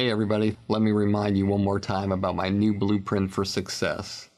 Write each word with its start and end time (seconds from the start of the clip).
Hey, 0.00 0.10
everybody, 0.10 0.56
let 0.68 0.80
me 0.80 0.92
remind 0.92 1.36
you 1.36 1.44
one 1.44 1.62
more 1.62 1.78
time 1.78 2.10
about 2.10 2.34
my 2.34 2.48
new 2.48 2.72
blueprint 2.72 3.30
for 3.30 3.44
success. 3.44 4.30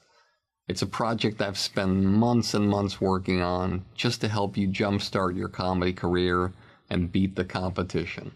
It's 0.66 0.82
a 0.82 0.88
project 0.88 1.40
I've 1.40 1.56
spent 1.56 2.02
months 2.02 2.54
and 2.54 2.68
months 2.68 3.00
working 3.00 3.42
on 3.42 3.84
just 3.94 4.20
to 4.22 4.28
help 4.28 4.56
you 4.56 4.66
jumpstart 4.66 5.36
your 5.36 5.46
comedy 5.46 5.92
career 5.92 6.52
and 6.90 7.12
beat 7.12 7.36
the 7.36 7.44
competition. 7.44 8.32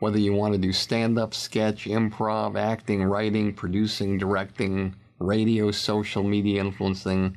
Whether 0.00 0.18
you 0.18 0.32
want 0.32 0.54
to 0.54 0.58
do 0.58 0.72
stand 0.72 1.20
up, 1.20 1.34
sketch, 1.34 1.84
improv, 1.84 2.58
acting, 2.58 3.04
writing, 3.04 3.54
producing, 3.54 4.18
directing, 4.18 4.96
radio, 5.20 5.70
social 5.70 6.24
media 6.24 6.62
influencing, 6.62 7.36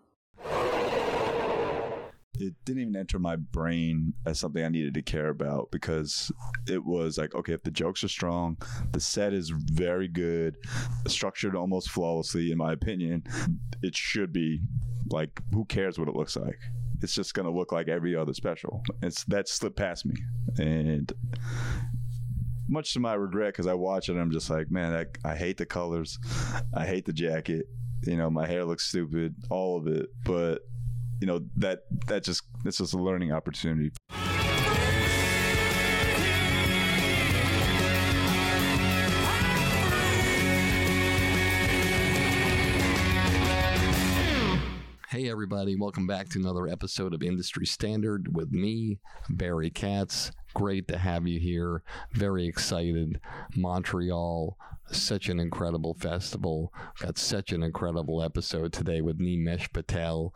It 2.41 2.55
didn't 2.65 2.81
even 2.81 2.95
enter 2.95 3.19
my 3.19 3.35
brain 3.35 4.13
as 4.25 4.39
something 4.39 4.63
I 4.63 4.69
needed 4.69 4.95
to 4.95 5.01
care 5.03 5.29
about 5.29 5.69
because 5.71 6.31
it 6.67 6.83
was 6.83 7.17
like, 7.17 7.35
okay, 7.35 7.53
if 7.53 7.61
the 7.61 7.69
jokes 7.69 8.03
are 8.03 8.07
strong, 8.07 8.57
the 8.91 8.99
set 8.99 9.31
is 9.31 9.51
very 9.51 10.07
good, 10.07 10.57
structured 11.07 11.55
almost 11.55 11.91
flawlessly, 11.91 12.51
in 12.51 12.57
my 12.57 12.73
opinion, 12.73 13.23
it 13.83 13.95
should 13.95 14.33
be 14.33 14.61
like, 15.09 15.39
who 15.53 15.65
cares 15.65 15.99
what 15.99 16.07
it 16.07 16.15
looks 16.15 16.35
like? 16.35 16.57
It's 17.03 17.13
just 17.13 17.33
going 17.35 17.47
to 17.47 17.51
look 17.51 17.71
like 17.71 17.87
every 17.87 18.15
other 18.15 18.33
special. 18.33 18.83
It's 19.03 19.23
that 19.25 19.47
slipped 19.47 19.75
past 19.75 20.05
me. 20.05 20.15
And 20.57 21.11
much 22.67 22.93
to 22.93 22.99
my 22.99 23.13
regret 23.13 23.53
because 23.53 23.67
I 23.67 23.73
watch 23.73 24.09
it 24.09 24.17
I'm 24.17 24.31
just 24.31 24.49
like, 24.49 24.71
man, 24.71 25.07
I, 25.23 25.29
I 25.31 25.35
hate 25.35 25.57
the 25.57 25.65
colors. 25.65 26.17
I 26.73 26.85
hate 26.85 27.05
the 27.05 27.13
jacket. 27.13 27.67
You 28.03 28.17
know, 28.17 28.31
my 28.31 28.47
hair 28.47 28.65
looks 28.65 28.87
stupid, 28.87 29.35
all 29.51 29.77
of 29.77 29.85
it. 29.85 30.09
But, 30.23 30.63
you 31.21 31.27
know, 31.27 31.39
that 31.55 31.83
that 32.07 32.23
just 32.23 32.41
it's 32.65 32.79
just 32.79 32.95
a 32.95 32.97
learning 32.97 33.31
opportunity. 33.31 33.91
Hey, 45.09 45.29
everybody, 45.29 45.75
welcome 45.75 46.07
back 46.07 46.29
to 46.29 46.39
another 46.39 46.67
episode 46.67 47.13
of 47.13 47.21
Industry 47.21 47.65
Standard 47.65 48.35
with 48.35 48.51
me, 48.51 48.97
Barry 49.29 49.69
Katz. 49.69 50.31
Great 50.53 50.87
to 50.87 50.97
have 50.97 51.27
you 51.27 51.39
here. 51.39 51.83
Very 52.13 52.47
excited. 52.47 53.19
Montreal, 53.55 54.57
such 54.89 55.29
an 55.29 55.39
incredible 55.39 55.93
festival. 55.93 56.73
Got 56.99 57.17
such 57.17 57.51
an 57.51 57.61
incredible 57.61 58.23
episode 58.23 58.73
today 58.73 59.01
with 59.01 59.19
Nimesh 59.19 59.71
Patel. 59.71 60.33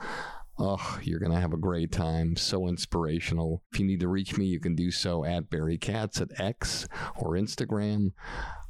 Oh, 0.57 0.99
you're 1.03 1.19
going 1.19 1.33
to 1.33 1.39
have 1.39 1.53
a 1.53 1.57
great 1.57 1.91
time. 1.91 2.37
So 2.37 2.67
inspirational. 2.67 3.61
If 3.73 3.79
you 3.79 3.85
need 3.85 3.99
to 3.99 4.07
reach 4.07 4.37
me, 4.37 4.45
you 4.45 4.59
can 4.59 4.73
do 4.73 4.89
so 4.89 5.25
at 5.25 5.49
Barry 5.49 5.77
Katz 5.77 6.21
at 6.21 6.39
X 6.39 6.87
or 7.17 7.31
Instagram 7.31 8.13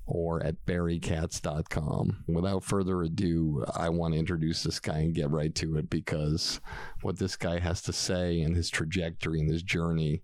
or 0.08 0.44
at 0.44 0.66
barrykatz.com. 0.66 2.24
Without 2.28 2.64
further 2.64 3.04
ado, 3.04 3.66
I 3.76 3.90
want 3.90 4.14
to 4.14 4.20
introduce 4.20 4.64
this 4.64 4.80
guy 4.80 5.00
and 5.00 5.16
get 5.16 5.32
right 5.32 5.54
to 5.56 5.78
it 5.78 5.90
because 5.90 6.60
what 7.02 7.18
this 7.20 7.36
guy 7.36 7.60
has 7.60 7.82
to 7.84 7.94
say 7.94 8.42
and 8.42 8.56
his 8.56 8.70
trajectory 8.70 9.40
and 9.40 9.52
his 9.52 9.64
journey 9.64 10.24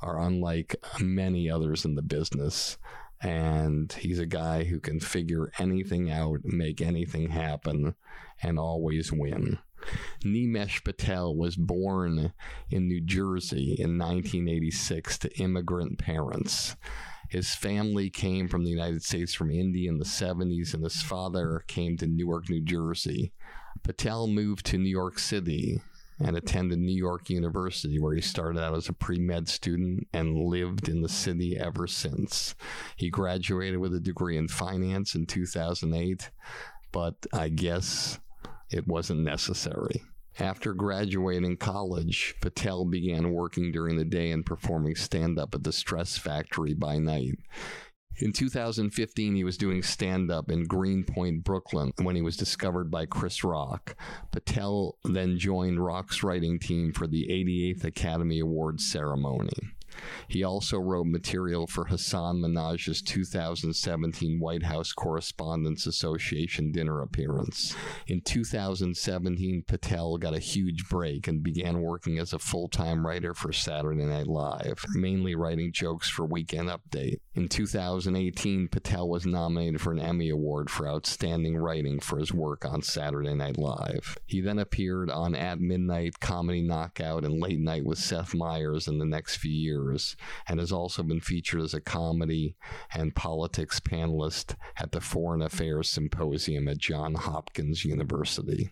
are 0.00 0.20
unlike 0.20 0.76
many 1.00 1.50
others 1.50 1.84
in 1.84 1.94
the 1.94 2.02
business. 2.02 2.78
And 3.22 3.92
he's 3.92 4.18
a 4.18 4.26
guy 4.26 4.64
who 4.64 4.80
can 4.80 4.98
figure 4.98 5.52
anything 5.58 6.10
out, 6.10 6.40
make 6.42 6.80
anything 6.80 7.30
happen, 7.30 7.94
and 8.42 8.58
always 8.58 9.12
win. 9.12 9.58
Nimesh 10.24 10.84
Patel 10.84 11.34
was 11.34 11.56
born 11.56 12.32
in 12.70 12.88
New 12.88 13.00
Jersey 13.00 13.76
in 13.78 13.98
1986 13.98 15.18
to 15.18 15.38
immigrant 15.38 15.98
parents. 15.98 16.76
His 17.28 17.54
family 17.54 18.10
came 18.10 18.48
from 18.48 18.64
the 18.64 18.70
United 18.70 19.04
States 19.04 19.32
from 19.32 19.50
India 19.52 19.88
in 19.88 19.98
the 19.98 20.04
70s, 20.04 20.74
and 20.74 20.82
his 20.82 21.00
father 21.00 21.64
came 21.68 21.96
to 21.98 22.06
Newark, 22.06 22.50
New 22.50 22.60
Jersey. 22.60 23.32
Patel 23.84 24.26
moved 24.26 24.66
to 24.66 24.78
New 24.78 24.90
York 24.90 25.18
City 25.18 25.80
and 26.18 26.36
attended 26.36 26.78
New 26.78 26.96
York 26.96 27.30
University, 27.30 27.98
where 27.98 28.14
he 28.14 28.20
started 28.20 28.60
out 28.60 28.76
as 28.76 28.88
a 28.88 28.92
pre 28.92 29.18
med 29.18 29.48
student 29.48 30.06
and 30.12 30.36
lived 30.36 30.88
in 30.88 31.02
the 31.02 31.08
city 31.08 31.56
ever 31.56 31.86
since. 31.86 32.54
He 32.96 33.08
graduated 33.08 33.78
with 33.78 33.94
a 33.94 34.00
degree 34.00 34.36
in 34.36 34.48
finance 34.48 35.14
in 35.14 35.26
2008, 35.26 36.30
but 36.92 37.14
I 37.32 37.48
guess 37.48 38.18
it 38.70 38.86
wasn't 38.86 39.20
necessary. 39.20 40.02
After 40.38 40.72
graduating 40.72 41.58
college, 41.58 42.34
Patel 42.40 42.84
began 42.84 43.32
working 43.32 43.72
during 43.72 43.96
the 43.96 44.04
day 44.04 44.30
and 44.30 44.46
performing 44.46 44.94
stand 44.94 45.38
up 45.38 45.54
at 45.54 45.64
the 45.64 45.72
Stress 45.72 46.16
Factory 46.16 46.72
by 46.72 46.98
night. 46.98 47.38
In 48.22 48.32
2015, 48.32 49.34
he 49.34 49.44
was 49.44 49.56
doing 49.56 49.82
stand 49.82 50.30
up 50.30 50.50
in 50.50 50.66
Greenpoint, 50.66 51.42
Brooklyn, 51.42 51.92
when 52.02 52.16
he 52.16 52.22
was 52.22 52.36
discovered 52.36 52.90
by 52.90 53.06
Chris 53.06 53.42
Rock. 53.42 53.96
Patel 54.30 54.98
then 55.04 55.38
joined 55.38 55.84
Rock's 55.84 56.22
writing 56.22 56.58
team 56.58 56.92
for 56.92 57.06
the 57.06 57.26
88th 57.30 57.84
Academy 57.84 58.40
Awards 58.40 58.84
ceremony. 58.84 59.72
He 60.28 60.44
also 60.44 60.78
wrote 60.78 61.06
material 61.06 61.66
for 61.66 61.86
Hasan 61.86 62.36
Minhaj's 62.36 63.02
2017 63.02 64.38
White 64.40 64.64
House 64.64 64.92
Correspondents 64.92 65.86
Association 65.86 66.72
dinner 66.72 67.00
appearance. 67.02 67.74
In 68.06 68.20
2017, 68.20 69.64
Patel 69.66 70.18
got 70.18 70.34
a 70.34 70.38
huge 70.38 70.88
break 70.88 71.28
and 71.28 71.42
began 71.42 71.82
working 71.82 72.18
as 72.18 72.32
a 72.32 72.38
full 72.38 72.68
time 72.68 73.06
writer 73.06 73.34
for 73.34 73.52
Saturday 73.52 74.04
Night 74.04 74.26
Live, 74.26 74.84
mainly 74.94 75.34
writing 75.34 75.72
jokes 75.72 76.08
for 76.08 76.24
Weekend 76.24 76.68
Update. 76.68 77.20
In 77.40 77.48
2018, 77.48 78.68
Patel 78.68 79.08
was 79.08 79.24
nominated 79.24 79.80
for 79.80 79.92
an 79.92 79.98
Emmy 79.98 80.28
Award 80.28 80.68
for 80.68 80.86
Outstanding 80.86 81.56
Writing 81.56 81.98
for 81.98 82.18
his 82.18 82.34
work 82.34 82.66
on 82.66 82.82
Saturday 82.82 83.32
Night 83.32 83.56
Live. 83.56 84.18
He 84.26 84.42
then 84.42 84.58
appeared 84.58 85.10
on 85.10 85.34
At 85.34 85.58
Midnight, 85.58 86.20
Comedy 86.20 86.60
Knockout, 86.60 87.24
and 87.24 87.40
Late 87.40 87.58
Night 87.58 87.86
with 87.86 87.98
Seth 87.98 88.34
Meyers 88.34 88.88
in 88.88 88.98
the 88.98 89.06
next 89.06 89.36
few 89.36 89.54
years, 89.54 90.16
and 90.48 90.60
has 90.60 90.70
also 90.70 91.02
been 91.02 91.22
featured 91.22 91.62
as 91.62 91.72
a 91.72 91.80
comedy 91.80 92.56
and 92.92 93.16
politics 93.16 93.80
panelist 93.80 94.54
at 94.76 94.92
the 94.92 95.00
Foreign 95.00 95.40
Affairs 95.40 95.88
Symposium 95.88 96.68
at 96.68 96.76
Johns 96.76 97.20
Hopkins 97.20 97.86
University. 97.86 98.70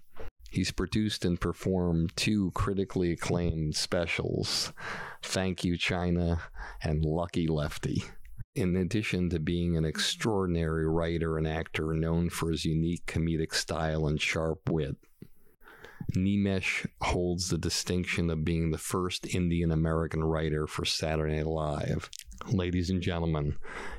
He's 0.51 0.73
produced 0.73 1.25
and 1.25 1.41
performed 1.41 2.15
two 2.17 2.51
critically 2.51 3.13
acclaimed 3.13 3.77
specials 3.77 4.75
Thank 5.23 5.65
You 5.65 5.79
China 5.79 6.43
and 6.83 7.03
Lucky 7.03 7.47
Lefty. 7.47 8.05
In 8.59 8.75
addition 8.75 9.31
to 9.31 9.39
being 9.39 9.77
an 9.77 9.85
mm-hmm. 9.85 9.89
extraordinary 9.89 10.85
writer 10.85 11.39
and 11.39 11.47
actor 11.47 11.95
known 11.95 12.29
for 12.29 12.51
his 12.51 12.65
unique 12.65 13.07
comedic 13.07 13.55
style 13.55 14.09
and 14.09 14.21
sharp 14.21 14.69
wit, 14.69 14.97
Nimesh 16.17 16.85
holds 17.01 17.51
the 17.51 17.59
distinction 17.59 18.31
of 18.31 18.45
being 18.45 18.73
the 18.73 18.77
first 18.77 19.33
Indian 19.33 19.71
American 19.71 20.25
writer 20.25 20.67
for 20.67 20.85
Saturday 20.85 21.37
Night 21.37 21.47
Live. 21.47 22.11
Ladies 22.51 22.91
and 22.91 23.01
gentlemen, 23.01 23.55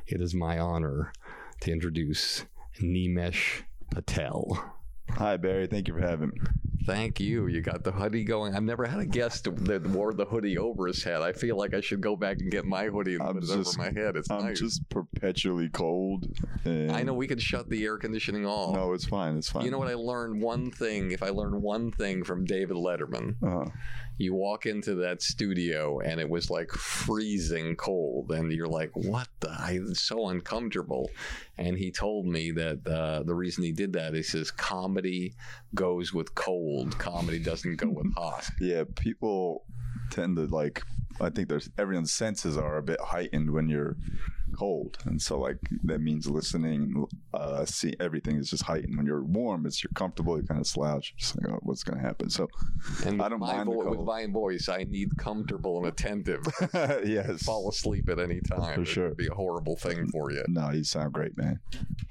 it 0.08 0.20
is 0.20 0.34
my 0.34 0.60
honor 0.60 1.14
to 1.62 1.72
introduce 1.72 2.44
Nimesh 2.82 3.64
Patel. 3.92 4.79
Hi, 5.18 5.38
Barry. 5.38 5.68
Thank 5.68 5.88
you 5.88 5.94
for 5.94 6.02
having 6.02 6.30
me. 6.30 6.40
Thank 6.86 7.20
you. 7.20 7.48
You 7.48 7.62
got 7.62 7.84
the 7.84 7.92
hoodie 7.92 8.24
going. 8.24 8.56
I've 8.56 8.64
never 8.64 8.86
had 8.86 9.00
a 9.00 9.06
guest 9.06 9.44
that 9.44 9.86
wore 9.88 10.12
the 10.14 10.26
hoodie 10.26 10.58
over 10.58 10.88
his 10.88 11.04
head. 11.04 11.22
I 11.22 11.34
feel 11.34 11.56
like 11.56 11.74
I 11.76 11.82
should 11.82 12.02
go 12.02 12.16
back 12.16 12.38
and 12.40 12.50
get 12.50 12.66
my 12.66 12.86
hoodie 12.86 13.14
and 13.16 13.22
I'm 13.24 13.36
put 13.36 13.44
it 13.44 13.48
just- 13.48 13.78
over 13.78 13.92
my 13.92 14.00
head. 14.00 14.16
It's 14.16 14.32
I'm 14.32 14.44
nice. 14.46 14.60
just 14.60 14.90
perpetually 14.90 15.70
cold. 15.70 16.26
And 16.66 16.92
I 16.92 17.04
know 17.04 17.14
we 17.14 17.28
can 17.28 17.38
shut 17.38 17.70
the 17.70 17.84
air 17.84 17.98
conditioning 17.98 18.46
off. 18.46 18.74
No, 18.76 18.94
it's 18.94 19.06
fine. 19.06 19.38
It's 19.38 19.50
fine. 19.50 19.66
You 19.66 19.72
know 19.72 19.78
what 19.78 19.90
I 19.90 19.94
learned? 19.94 20.42
One 20.42 20.72
thing. 20.72 21.12
If 21.12 21.22
I 21.22 21.30
learned 21.30 21.62
one 21.62 21.92
thing 21.92 22.24
from 22.24 22.46
David 22.46 22.78
Letterman, 22.78 23.36
Uh, 23.44 23.70
you 24.20 24.34
walk 24.34 24.66
into 24.66 24.96
that 24.96 25.22
studio 25.22 26.00
and 26.00 26.20
it 26.20 26.30
was 26.30 26.50
like 26.50 26.70
freezing 26.72 27.76
cold, 27.78 28.32
and 28.32 28.52
you're 28.52 28.68
like, 28.68 28.92
"What 28.94 29.30
the? 29.40 29.50
I, 29.50 29.80
it's 29.82 30.02
so 30.02 30.28
uncomfortable." 30.28 31.10
And 31.58 31.78
he 31.78 31.90
told 31.90 32.26
me 32.26 32.52
that 32.52 32.86
uh, 32.86 33.24
the 33.24 33.34
reason 33.34 33.64
he 33.64 33.72
did 33.72 33.94
that 33.94 34.14
is 34.16 34.32
his 34.32 34.52
comedy 34.52 35.34
goes 35.74 36.14
with 36.14 36.36
cold. 36.36 37.00
Comedy 37.00 37.40
doesn't 37.40 37.78
go 37.78 37.90
with 37.90 38.14
hot. 38.18 38.50
yeah, 38.60 38.84
people 38.96 39.64
tend 40.12 40.36
to 40.36 40.46
like. 40.48 40.84
I 41.22 41.30
think 41.30 41.48
there's 41.50 41.70
everyone's 41.78 42.14
senses 42.14 42.58
are 42.58 42.78
a 42.78 42.84
bit 42.84 43.00
heightened 43.00 43.52
when 43.52 43.70
you're 43.70 43.98
cold, 44.60 44.98
and 45.06 45.22
so 45.22 45.40
like 45.40 45.58
that 45.84 46.02
means 46.02 46.28
listening, 46.30 47.06
uh, 47.34 47.64
see 47.66 47.94
everything 48.00 48.36
is 48.38 48.50
just 48.50 48.64
heightened. 48.64 48.98
When 48.98 49.06
you're 49.06 49.24
warm, 49.24 49.66
it's 49.66 49.84
you're 49.84 49.92
comfortable, 49.96 50.38
you 50.38 50.44
kind 50.46 50.60
of 50.60 50.68
slouch, 50.68 51.16
just 51.18 51.36
like 51.42 51.50
oh, 51.52 51.60
what's 51.64 51.84
gonna 51.84 52.02
happen. 52.02 52.30
So 52.30 52.48
And 53.06 53.22
I 53.22 53.30
don't 53.30 53.40
my 53.40 53.54
mind 53.54 53.70
the 53.70 53.74
vo- 53.76 53.90
with 53.92 54.02
my 54.02 54.26
voice, 54.28 54.68
I 54.70 54.84
need 54.84 55.18
comfortable 55.18 55.78
and 55.78 55.88
attentive. 55.88 56.44
yes, 57.06 57.44
Fall 57.44 57.70
asleep 57.70 58.10
at 58.10 58.20
any 58.20 58.42
time. 58.42 58.76
For 58.76 58.86
sure. 58.86 59.10
would 59.10 59.18
be 59.18 59.28
a 59.28 59.34
horrible 59.34 59.76
thing 59.78 60.08
for 60.10 60.32
you. 60.32 60.44
no, 60.48 60.72
you 60.72 60.84
sound 60.84 61.14
great, 61.14 61.38
man. 61.38 61.60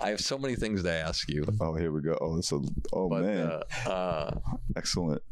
I 0.01 0.09
have 0.09 0.21
so 0.21 0.39
many 0.39 0.55
things 0.57 0.83
to 0.85 0.93
ask 0.93 1.29
you. 1.29 1.45
Oh, 1.61 1.75
here 1.75 1.93
we 1.93 2.01
go. 2.01 2.17
Oh, 2.21 2.37
this 2.37 2.51
is 2.53 2.71
oh 2.93 3.09
But 3.09 3.23
man, 3.25 3.51
uh, 3.87 3.89
uh, 3.91 4.39
excellent. 4.77 5.23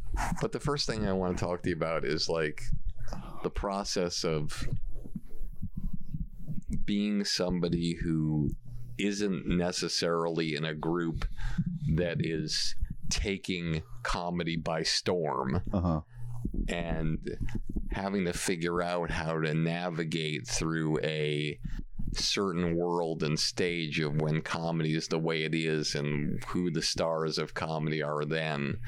but 0.41 0.53
the 0.53 0.61
first 0.61 0.87
thing 0.87 1.07
I 1.09 1.13
want 1.13 1.39
to 1.39 1.45
talk 1.45 1.63
to 1.63 1.69
you 1.71 1.77
about 1.77 2.05
is 2.05 2.29
like 2.29 2.63
the 3.43 3.51
process 3.51 4.25
of 4.25 4.69
being 6.87 7.25
somebody 7.25 7.95
who 8.03 8.51
isn't 8.99 9.47
necessarily 9.47 10.55
in 10.57 10.65
a 10.65 10.75
group 10.75 11.27
that 11.97 12.17
is 12.21 12.75
taking 13.11 13.83
comedy 14.03 14.57
by 14.57 14.83
storm 14.83 15.61
Uh 15.73 15.81
huh. 15.81 16.01
and 16.69 17.37
having 17.93 18.25
to 18.25 18.33
figure 18.33 18.83
out 18.83 19.11
how 19.11 19.39
to 19.39 19.53
navigate 19.55 20.47
through 20.47 20.99
a 21.01 21.59
certain 22.15 22.75
world 22.77 23.23
and 23.23 23.39
stage 23.39 24.01
of 24.01 24.21
when 24.21 24.41
comedy 24.41 24.95
is 24.95 25.09
the 25.09 25.19
way 25.19 25.43
it 25.45 25.55
is 25.55 25.95
and 25.95 26.43
who 26.45 26.71
the 26.71 26.83
stars 26.83 27.37
of 27.39 27.53
comedy 27.55 28.03
are 28.03 28.25
then 28.25 28.79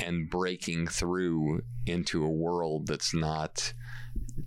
and 0.00 0.28
breaking 0.30 0.86
through 0.86 1.60
into 1.86 2.24
a 2.24 2.28
world 2.28 2.86
that's 2.88 3.14
not 3.14 3.72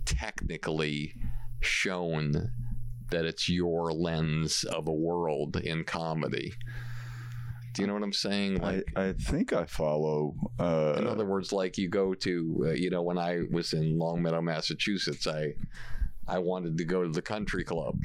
technically 0.04 1.14
shown 1.60 2.50
that 3.10 3.24
it's 3.24 3.48
your 3.48 3.92
lens 3.92 4.64
of 4.64 4.88
a 4.88 4.92
world 4.92 5.56
in 5.56 5.84
comedy. 5.84 6.52
Do 7.72 7.82
you 7.82 7.88
know 7.88 7.94
what 7.94 8.04
I'm 8.04 8.12
saying? 8.12 8.62
I, 8.64 8.82
I 8.94 9.12
think 9.14 9.52
I 9.52 9.64
follow. 9.64 10.36
Uh, 10.60 10.94
in 10.96 11.08
other 11.08 11.26
words, 11.26 11.52
like 11.52 11.76
you 11.76 11.88
go 11.88 12.14
to, 12.14 12.66
uh, 12.68 12.70
you 12.70 12.88
know, 12.88 13.02
when 13.02 13.18
I 13.18 13.40
was 13.50 13.72
in 13.72 13.98
Longmeadow, 13.98 14.40
Massachusetts, 14.42 15.26
I 15.26 15.54
I 16.28 16.38
wanted 16.38 16.78
to 16.78 16.84
go 16.84 17.02
to 17.02 17.08
the 17.08 17.20
country 17.20 17.64
club, 17.64 18.00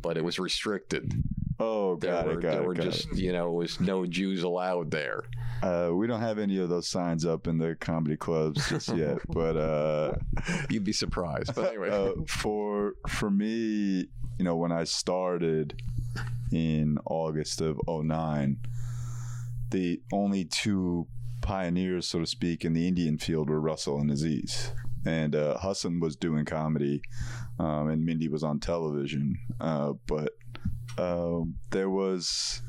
but 0.00 0.16
it 0.18 0.24
was 0.24 0.38
restricted. 0.38 1.12
oh, 1.58 1.96
There 1.96 2.12
got 2.12 2.26
were, 2.26 2.34
got 2.36 2.50
there 2.52 2.60
it, 2.62 2.66
were 2.66 2.74
got 2.74 2.84
just, 2.84 3.16
you 3.16 3.32
know, 3.32 3.48
it 3.48 3.54
was 3.54 3.80
no 3.80 4.04
Jews 4.06 4.42
allowed 4.42 4.90
there. 4.90 5.24
Uh, 5.62 5.90
we 5.92 6.06
don't 6.06 6.20
have 6.20 6.38
any 6.38 6.58
of 6.58 6.68
those 6.68 6.86
signs 6.86 7.24
up 7.24 7.48
in 7.48 7.56
the 7.58 7.74
comedy 7.80 8.16
clubs 8.16 8.68
just 8.68 8.94
yet, 8.94 9.18
but 9.28 9.56
uh, 9.56 10.12
You'd 10.68 10.84
be 10.84 10.92
surprised. 10.92 11.54
But 11.54 11.68
anyway, 11.70 11.88
uh, 11.92 12.12
for 12.28 12.92
for 13.08 13.30
me, 13.30 14.08
you 14.38 14.44
know, 14.44 14.56
when 14.56 14.72
I 14.72 14.84
started 14.84 15.80
in 16.50 16.98
August 17.04 17.60
of 17.60 17.80
09, 17.86 18.58
the 19.70 20.00
only 20.12 20.44
two 20.44 21.06
pioneers, 21.40 22.08
so 22.08 22.20
to 22.20 22.26
speak, 22.26 22.64
in 22.64 22.72
the 22.72 22.88
Indian 22.88 23.18
field 23.18 23.50
were 23.50 23.60
Russell 23.60 24.00
and 24.00 24.10
Aziz. 24.10 24.72
And 25.06 25.34
uh, 25.34 25.58
Hasan 25.58 26.00
was 26.00 26.16
doing 26.16 26.44
comedy, 26.44 27.02
um, 27.58 27.88
and 27.88 28.04
Mindy 28.04 28.28
was 28.28 28.42
on 28.42 28.60
television. 28.60 29.38
Uh, 29.60 29.92
but 30.06 30.32
um 30.98 31.54
there 31.70 31.88
was 31.88 32.60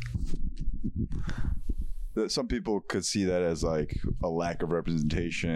that 2.22 2.32
some 2.32 2.48
people 2.48 2.80
could 2.82 3.06
see 3.06 3.26
that 3.26 3.42
as 3.42 3.64
like 3.64 3.98
a 4.24 4.30
lack 4.30 4.62
of 4.64 4.72
representation 4.72 5.50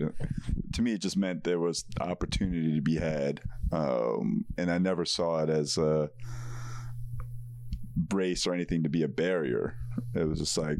and 0.00 0.10
uh, 0.10 0.24
to 0.72 0.82
me 0.82 0.92
it 0.92 1.00
just 1.00 1.16
meant 1.16 1.44
there 1.44 1.58
was 1.58 1.84
opportunity 2.00 2.74
to 2.74 2.82
be 2.82 2.96
had 2.96 3.40
um, 3.72 4.44
and 4.58 4.70
i 4.70 4.78
never 4.78 5.04
saw 5.04 5.42
it 5.42 5.50
as 5.50 5.78
a 5.78 6.10
brace 8.08 8.46
or 8.46 8.54
anything 8.54 8.82
to 8.82 8.88
be 8.88 9.02
a 9.02 9.08
barrier. 9.08 9.76
It 10.14 10.28
was 10.28 10.38
just 10.38 10.56
like 10.56 10.78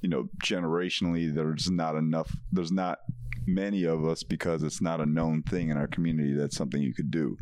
you 0.00 0.08
know 0.08 0.28
generationally 0.42 1.32
there's 1.32 1.70
not 1.70 1.94
enough 1.94 2.34
there's 2.52 2.72
not 2.72 3.00
many 3.46 3.84
of 3.84 4.06
us 4.06 4.22
because 4.22 4.62
it's 4.62 4.80
not 4.80 4.98
a 4.98 5.04
known 5.04 5.42
thing 5.42 5.68
in 5.68 5.76
our 5.76 5.86
community 5.86 6.32
that's 6.32 6.56
something 6.56 6.80
you 6.80 6.94
could 6.94 7.10
do 7.10 7.36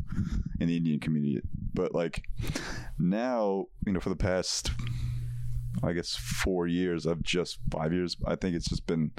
in 0.59 0.67
the 0.67 0.75
indian 0.75 0.99
community. 0.99 1.41
But 1.73 1.93
like 1.93 2.23
now 2.97 3.65
you 3.85 3.93
know 3.93 3.99
for 3.99 4.09
the 4.09 4.15
past 4.15 4.71
I 5.83 5.93
guess 5.93 6.15
four 6.15 6.67
years. 6.67 7.07
I've 7.07 7.23
just 7.23 7.59
five 7.71 7.93
years. 7.93 8.17
I 8.25 8.35
think 8.35 8.55
it's 8.55 8.69
just 8.69 8.85
been 8.85 9.11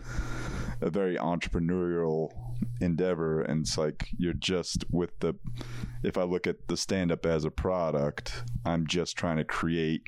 a 0.81 0.91
very 0.91 1.17
entrepreneurial 1.17 2.33
endeavor, 2.81 3.43
and 3.43 3.62
it's 3.62 3.79
like 3.79 4.09
you're 4.17 4.33
just 4.33 4.85
with 4.91 5.19
the. 5.21 5.35
If 6.03 6.17
I 6.17 6.23
look 6.23 6.47
at 6.47 6.69
the 6.69 6.77
stand 6.77 7.12
up 7.12 7.27
as 7.27 7.45
a 7.45 7.51
product, 7.51 8.43
I'm 8.65 8.87
just 8.87 9.17
trying 9.17 9.37
to 9.37 9.45
create 9.45 10.03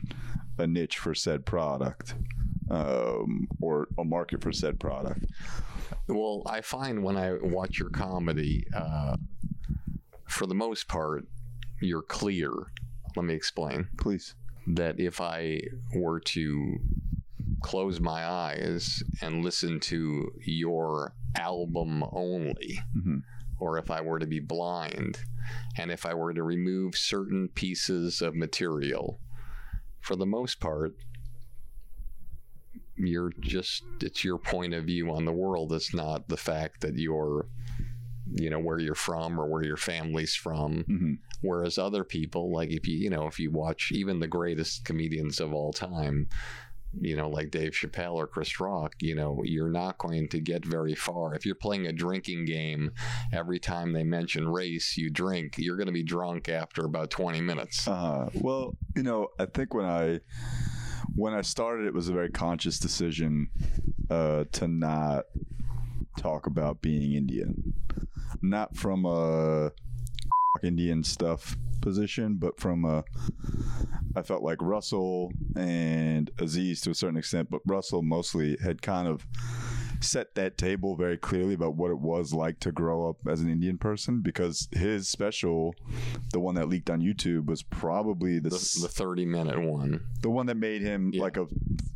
a 0.58 0.66
niche 0.66 0.98
for 0.98 1.14
said 1.14 1.46
product, 1.46 2.14
um, 2.70 3.48
or 3.60 3.88
a 3.98 4.04
market 4.04 4.42
for 4.42 4.52
said 4.52 4.78
product. 4.78 5.24
well, 6.08 6.42
I 6.46 6.60
find 6.60 7.02
when 7.02 7.16
I 7.16 7.34
watch 7.42 7.78
your 7.78 7.90
comedy, 7.90 8.66
uh, 8.74 9.16
for 10.28 10.46
the 10.46 10.54
most 10.54 10.88
part, 10.88 11.26
you're 11.80 12.02
clear. 12.02 12.50
Let 13.16 13.24
me 13.24 13.34
explain. 13.34 13.88
Please. 13.98 14.34
That 14.66 14.98
if 15.00 15.20
I 15.20 15.60
were 15.94 16.20
to 16.20 16.76
close 17.62 18.00
my 18.00 18.24
eyes 18.24 19.02
and 19.20 19.44
listen 19.44 19.80
to 19.80 20.30
your 20.44 21.14
album 21.36 22.04
only, 22.12 22.78
hmm 22.92 23.18
or 23.60 23.78
if 23.78 23.92
I 23.92 24.00
were 24.00 24.18
to 24.18 24.26
be 24.26 24.40
blind, 24.40 25.20
and 25.78 25.92
if 25.92 26.04
I 26.04 26.14
were 26.14 26.34
to 26.34 26.42
remove 26.42 26.96
certain 26.96 27.48
pieces 27.54 28.20
of 28.20 28.34
material, 28.34 29.20
for 30.00 30.16
the 30.16 30.26
most 30.26 30.58
part, 30.58 30.96
you're 32.96 33.32
just, 33.38 33.84
it's 34.00 34.24
your 34.24 34.38
point 34.38 34.74
of 34.74 34.86
view 34.86 35.12
on 35.12 35.24
the 35.24 35.32
world. 35.32 35.72
It's 35.72 35.94
not 35.94 36.28
the 36.28 36.36
fact 36.36 36.80
that 36.80 36.96
you're, 36.96 37.46
you 38.32 38.50
know, 38.50 38.58
where 38.58 38.80
you're 38.80 38.96
from 38.96 39.40
or 39.40 39.46
where 39.46 39.64
your 39.64 39.76
family's 39.76 40.34
from. 40.34 40.82
hmm 40.84 41.14
Whereas 41.42 41.78
other 41.78 42.04
people, 42.04 42.52
like 42.52 42.70
if 42.70 42.86
you, 42.88 42.96
you 42.96 43.10
know, 43.10 43.26
if 43.26 43.38
you 43.38 43.50
watch 43.50 43.92
even 43.92 44.20
the 44.20 44.28
greatest 44.28 44.84
comedians 44.84 45.40
of 45.40 45.52
all 45.52 45.72
time, 45.72 46.28
you 47.00 47.16
know, 47.16 47.28
like 47.28 47.50
Dave 47.50 47.72
Chappelle 47.72 48.14
or 48.14 48.26
Chris 48.26 48.60
Rock, 48.60 48.94
you 49.00 49.14
know, 49.14 49.40
you're 49.44 49.70
not 49.70 49.98
going 49.98 50.28
to 50.28 50.40
get 50.40 50.64
very 50.64 50.94
far. 50.94 51.34
If 51.34 51.46
you're 51.46 51.54
playing 51.54 51.86
a 51.86 51.92
drinking 51.92 52.44
game, 52.44 52.92
every 53.32 53.58
time 53.58 53.92
they 53.92 54.04
mention 54.04 54.48
race, 54.48 54.96
you 54.96 55.10
drink, 55.10 55.54
you're 55.56 55.76
going 55.76 55.86
to 55.86 55.92
be 55.92 56.02
drunk 56.02 56.48
after 56.48 56.84
about 56.84 57.10
20 57.10 57.40
minutes. 57.40 57.88
Uh, 57.88 58.28
well, 58.34 58.76
you 58.94 59.02
know, 59.02 59.28
I 59.38 59.46
think 59.46 59.74
when 59.74 59.86
I 59.86 60.20
when 61.14 61.34
I 61.34 61.42
started, 61.42 61.86
it 61.86 61.94
was 61.94 62.08
a 62.08 62.12
very 62.12 62.30
conscious 62.30 62.78
decision 62.78 63.48
uh, 64.10 64.44
to 64.52 64.68
not 64.68 65.24
talk 66.16 66.46
about 66.46 66.82
being 66.82 67.14
Indian, 67.14 67.74
not 68.42 68.76
from 68.76 69.04
a 69.04 69.72
Indian 70.62 71.02
stuff 71.02 71.56
position, 71.80 72.36
but 72.36 72.58
from 72.60 72.84
a. 72.84 73.04
I 74.14 74.22
felt 74.22 74.42
like 74.42 74.60
Russell 74.60 75.32
and 75.56 76.30
Aziz 76.38 76.82
to 76.82 76.90
a 76.90 76.94
certain 76.94 77.16
extent, 77.16 77.48
but 77.50 77.62
Russell 77.66 78.02
mostly 78.02 78.58
had 78.62 78.82
kind 78.82 79.08
of 79.08 79.26
set 80.02 80.34
that 80.34 80.58
table 80.58 80.96
very 80.96 81.16
clearly 81.16 81.54
about 81.54 81.74
what 81.76 81.90
it 81.90 81.98
was 81.98 82.34
like 82.34 82.60
to 82.60 82.72
grow 82.72 83.08
up 83.08 83.16
as 83.26 83.40
an 83.40 83.48
Indian 83.50 83.78
person 83.78 84.20
because 84.20 84.68
his 84.72 85.08
special, 85.08 85.74
the 86.32 86.40
one 86.40 86.54
that 86.56 86.68
leaked 86.68 86.90
on 86.90 87.00
YouTube, 87.00 87.46
was 87.46 87.62
probably 87.62 88.38
the 88.38 88.50
The, 88.50 88.56
s- 88.56 88.74
the 88.80 88.88
30 88.88 89.26
minute 89.26 89.60
one. 89.60 90.00
the 90.20 90.30
one 90.30 90.46
that 90.46 90.56
made 90.56 90.82
him 90.82 91.10
Yeah. 91.12 91.22
like 91.22 91.36
a 91.36 91.46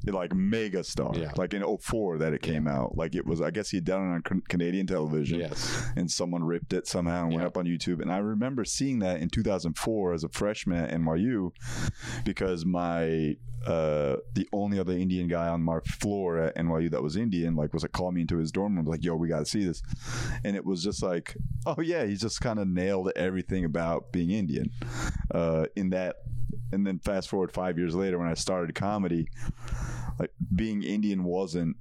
like 0.06 0.34
mega 0.34 0.84
star. 0.84 1.12
Yeah. 1.16 1.32
Like 1.36 1.52
in 1.52 1.62
04 1.62 2.18
that 2.18 2.32
it 2.32 2.40
came 2.42 2.68
out. 2.68 2.96
Like 2.96 3.14
it 3.16 3.26
was, 3.26 3.40
I 3.40 3.50
guess 3.50 3.70
he 3.70 3.78
had 3.78 3.84
done 3.84 4.02
it 4.02 4.14
on 4.14 4.22
Can- 4.22 4.42
Canadian 4.48 4.86
television. 4.86 5.40
Yes. 5.40 5.84
And 5.96 6.08
someone 6.10 6.44
ripped 6.44 6.72
it 6.72 6.86
somehow 6.86 7.24
and 7.24 7.34
went 7.34 7.44
up 7.46 7.56
on 7.56 7.64
YouTube. 7.66 8.00
And 8.00 8.12
I 8.12 8.18
remember 8.18 8.64
seeing 8.64 9.00
that 9.00 9.20
in 9.20 9.28
2004 9.30 10.12
as 10.14 10.22
a 10.22 10.28
freshman 10.28 10.84
at 10.84 10.90
NYU 10.92 11.50
because 12.24 12.64
my 12.64 13.36
uh, 13.66 14.16
the 14.34 14.48
only 14.52 14.78
other 14.78 14.92
Indian 14.92 15.26
guy 15.26 15.48
on 15.48 15.60
my 15.60 15.80
floor 15.80 16.38
at 16.38 16.54
NYU 16.56 16.88
that 16.88 17.02
was 17.02 17.16
Indian, 17.16 17.56
like, 17.56 17.72
was 17.74 17.82
like, 17.82 17.90
called 17.96 18.14
me 18.14 18.20
into 18.20 18.36
his 18.36 18.52
dorm 18.52 18.76
room, 18.76 18.84
like, 18.84 19.02
yo, 19.02 19.16
we 19.16 19.28
got 19.28 19.38
to 19.38 19.46
see 19.46 19.64
this. 19.64 19.82
And 20.44 20.54
it 20.54 20.64
was 20.64 20.84
just 20.84 21.02
like, 21.02 21.34
oh, 21.64 21.80
yeah, 21.80 22.04
he 22.04 22.14
just 22.14 22.40
kind 22.40 22.58
of 22.58 22.68
nailed 22.68 23.10
everything 23.16 23.64
about 23.64 24.12
being 24.12 24.30
Indian 24.30 24.70
uh, 25.34 25.64
in 25.74 25.90
that. 25.90 26.16
And 26.72 26.86
then 26.86 26.98
fast 26.98 27.28
forward 27.28 27.52
five 27.52 27.78
years 27.78 27.94
later 27.94 28.18
when 28.18 28.28
I 28.28 28.34
started 28.34 28.74
comedy, 28.74 29.28
like, 30.18 30.32
being 30.54 30.82
Indian 30.82 31.24
wasn't 31.24 31.76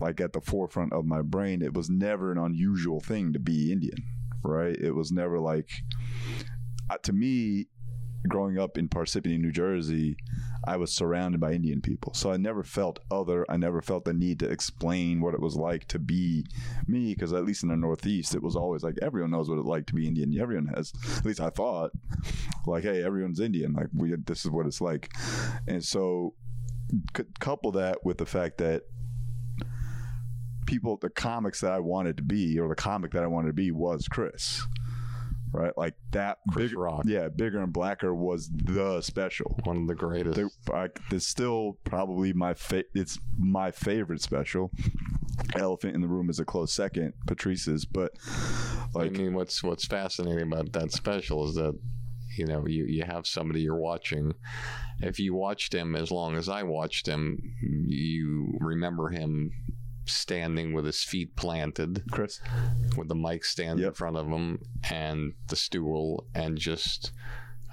like 0.00 0.20
at 0.20 0.32
the 0.32 0.40
forefront 0.40 0.92
of 0.92 1.04
my 1.06 1.22
brain. 1.22 1.62
It 1.62 1.74
was 1.74 1.88
never 1.88 2.30
an 2.30 2.38
unusual 2.38 3.00
thing 3.00 3.32
to 3.32 3.38
be 3.38 3.72
Indian, 3.72 4.04
right? 4.44 4.76
It 4.76 4.92
was 4.92 5.10
never 5.10 5.40
like, 5.40 5.70
uh, 6.90 6.98
to 7.02 7.12
me, 7.12 7.66
growing 8.28 8.58
up 8.58 8.78
in 8.78 8.88
Parsippany, 8.88 9.38
New 9.40 9.52
Jersey, 9.52 10.16
I 10.66 10.76
was 10.76 10.92
surrounded 10.92 11.40
by 11.40 11.52
Indian 11.52 11.80
people. 11.80 12.14
So 12.14 12.32
I 12.32 12.36
never 12.36 12.62
felt 12.62 12.98
other. 13.10 13.46
I 13.48 13.56
never 13.56 13.80
felt 13.80 14.04
the 14.04 14.12
need 14.12 14.40
to 14.40 14.50
explain 14.50 15.20
what 15.20 15.34
it 15.34 15.40
was 15.40 15.56
like 15.56 15.86
to 15.88 15.98
be 15.98 16.44
me, 16.86 17.14
because 17.14 17.32
at 17.32 17.44
least 17.44 17.62
in 17.62 17.68
the 17.68 17.76
Northeast, 17.76 18.34
it 18.34 18.42
was 18.42 18.56
always 18.56 18.82
like 18.82 18.98
everyone 19.00 19.30
knows 19.30 19.48
what 19.48 19.58
it's 19.58 19.68
like 19.68 19.86
to 19.86 19.94
be 19.94 20.06
Indian. 20.06 20.38
Everyone 20.40 20.66
has, 20.74 20.92
at 21.16 21.24
least 21.24 21.40
I 21.40 21.50
thought, 21.50 21.92
like, 22.66 22.82
hey, 22.82 23.02
everyone's 23.02 23.40
Indian. 23.40 23.72
Like, 23.72 23.88
we, 23.94 24.14
this 24.26 24.44
is 24.44 24.50
what 24.50 24.66
it's 24.66 24.80
like. 24.80 25.12
And 25.66 25.82
so, 25.84 26.34
c- 27.16 27.24
couple 27.38 27.72
that 27.72 28.04
with 28.04 28.18
the 28.18 28.26
fact 28.26 28.58
that 28.58 28.82
people, 30.66 30.98
the 30.98 31.08
comics 31.08 31.60
that 31.60 31.72
I 31.72 31.78
wanted 31.78 32.16
to 32.18 32.22
be, 32.22 32.58
or 32.58 32.68
the 32.68 32.74
comic 32.74 33.12
that 33.12 33.22
I 33.22 33.26
wanted 33.26 33.48
to 33.48 33.54
be, 33.54 33.70
was 33.70 34.06
Chris. 34.08 34.66
Right, 35.52 35.76
like 35.78 35.94
that. 36.10 36.38
Chris 36.52 36.70
big- 36.70 36.78
Rock. 36.78 37.02
yeah, 37.06 37.28
bigger 37.28 37.62
and 37.62 37.72
blacker 37.72 38.14
was 38.14 38.50
the 38.50 39.00
special. 39.00 39.58
One 39.64 39.78
of 39.78 39.86
the 39.86 39.94
greatest. 39.94 40.38
I, 40.72 40.88
it's 41.10 41.26
still 41.26 41.78
probably 41.84 42.32
my 42.32 42.54
fa- 42.54 42.84
it's 42.94 43.18
my 43.38 43.70
favorite 43.70 44.20
special. 44.20 44.70
Elephant 45.56 45.94
in 45.94 46.00
the 46.00 46.08
Room 46.08 46.28
is 46.28 46.38
a 46.40 46.44
close 46.44 46.72
second, 46.72 47.14
Patrice's, 47.26 47.84
but 47.86 48.12
I 48.96 49.08
mean, 49.08 49.34
what's 49.34 49.62
what's 49.62 49.86
fascinating 49.86 50.52
about 50.52 50.72
that 50.72 50.92
special 50.92 51.48
is 51.48 51.54
that 51.54 51.78
you 52.36 52.44
know 52.46 52.66
you 52.66 52.84
you 52.84 53.04
have 53.04 53.26
somebody 53.26 53.60
you're 53.62 53.76
watching. 53.76 54.34
If 55.00 55.18
you 55.20 55.34
watched 55.34 55.72
him 55.72 55.94
as 55.94 56.10
long 56.10 56.36
as 56.36 56.48
I 56.48 56.64
watched 56.64 57.06
him, 57.06 57.38
you 57.60 58.52
remember 58.60 59.08
him 59.08 59.52
standing 60.08 60.72
with 60.72 60.84
his 60.84 61.02
feet 61.02 61.36
planted, 61.36 62.02
Chris, 62.10 62.40
with 62.96 63.08
the 63.08 63.14
mic 63.14 63.44
stand 63.44 63.80
in 63.80 63.92
front 63.92 64.16
of 64.16 64.26
him 64.26 64.58
and 64.90 65.34
the 65.48 65.56
stool, 65.56 66.26
and 66.34 66.56
just 66.58 67.12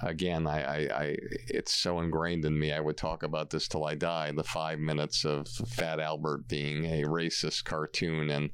again, 0.02 0.46
I, 0.46 0.60
I, 0.62 0.76
I 1.04 1.16
it's 1.48 1.74
so 1.74 2.00
ingrained 2.00 2.44
in 2.44 2.58
me. 2.58 2.70
I 2.72 2.80
would 2.80 2.98
talk 2.98 3.22
about 3.22 3.48
this 3.48 3.66
till 3.66 3.84
I 3.86 3.94
die. 3.94 4.30
The 4.32 4.44
five 4.44 4.78
minutes 4.78 5.24
of 5.24 5.48
Fat 5.48 6.00
Albert 6.00 6.48
being 6.48 6.84
a 6.84 7.04
racist 7.04 7.64
cartoon 7.64 8.28
and 8.30 8.50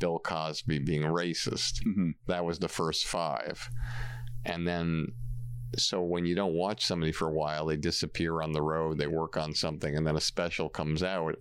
Bill 0.00 0.18
Cosby 0.18 0.78
being 0.78 1.02
racist 1.02 1.82
Mhm. 1.86 2.14
that 2.28 2.44
was 2.46 2.58
the 2.58 2.68
first 2.68 3.04
five. 3.06 3.68
And 4.46 4.66
then, 4.66 5.08
so 5.76 6.00
when 6.02 6.24
you 6.24 6.34
don't 6.34 6.54
watch 6.54 6.86
somebody 6.86 7.12
for 7.12 7.28
a 7.28 7.34
while, 7.34 7.66
they 7.66 7.76
disappear 7.76 8.40
on 8.40 8.52
the 8.52 8.62
road, 8.62 8.96
they 8.96 9.06
work 9.06 9.36
on 9.36 9.52
something, 9.52 9.94
and 9.96 10.06
then 10.06 10.16
a 10.16 10.20
special 10.20 10.68
comes 10.70 11.02
out, 11.02 11.34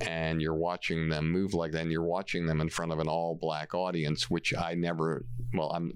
and 0.00 0.42
you're 0.42 0.54
watching 0.54 1.08
them 1.08 1.30
move 1.30 1.54
like 1.54 1.72
that, 1.72 1.82
and 1.82 1.92
you're 1.92 2.02
watching 2.02 2.46
them 2.46 2.60
in 2.60 2.68
front 2.68 2.92
of 2.92 2.98
an 2.98 3.08
all 3.08 3.34
black 3.34 3.74
audience, 3.74 4.30
which 4.30 4.54
I 4.54 4.74
never, 4.74 5.24
well, 5.54 5.70
I'm, 5.70 5.92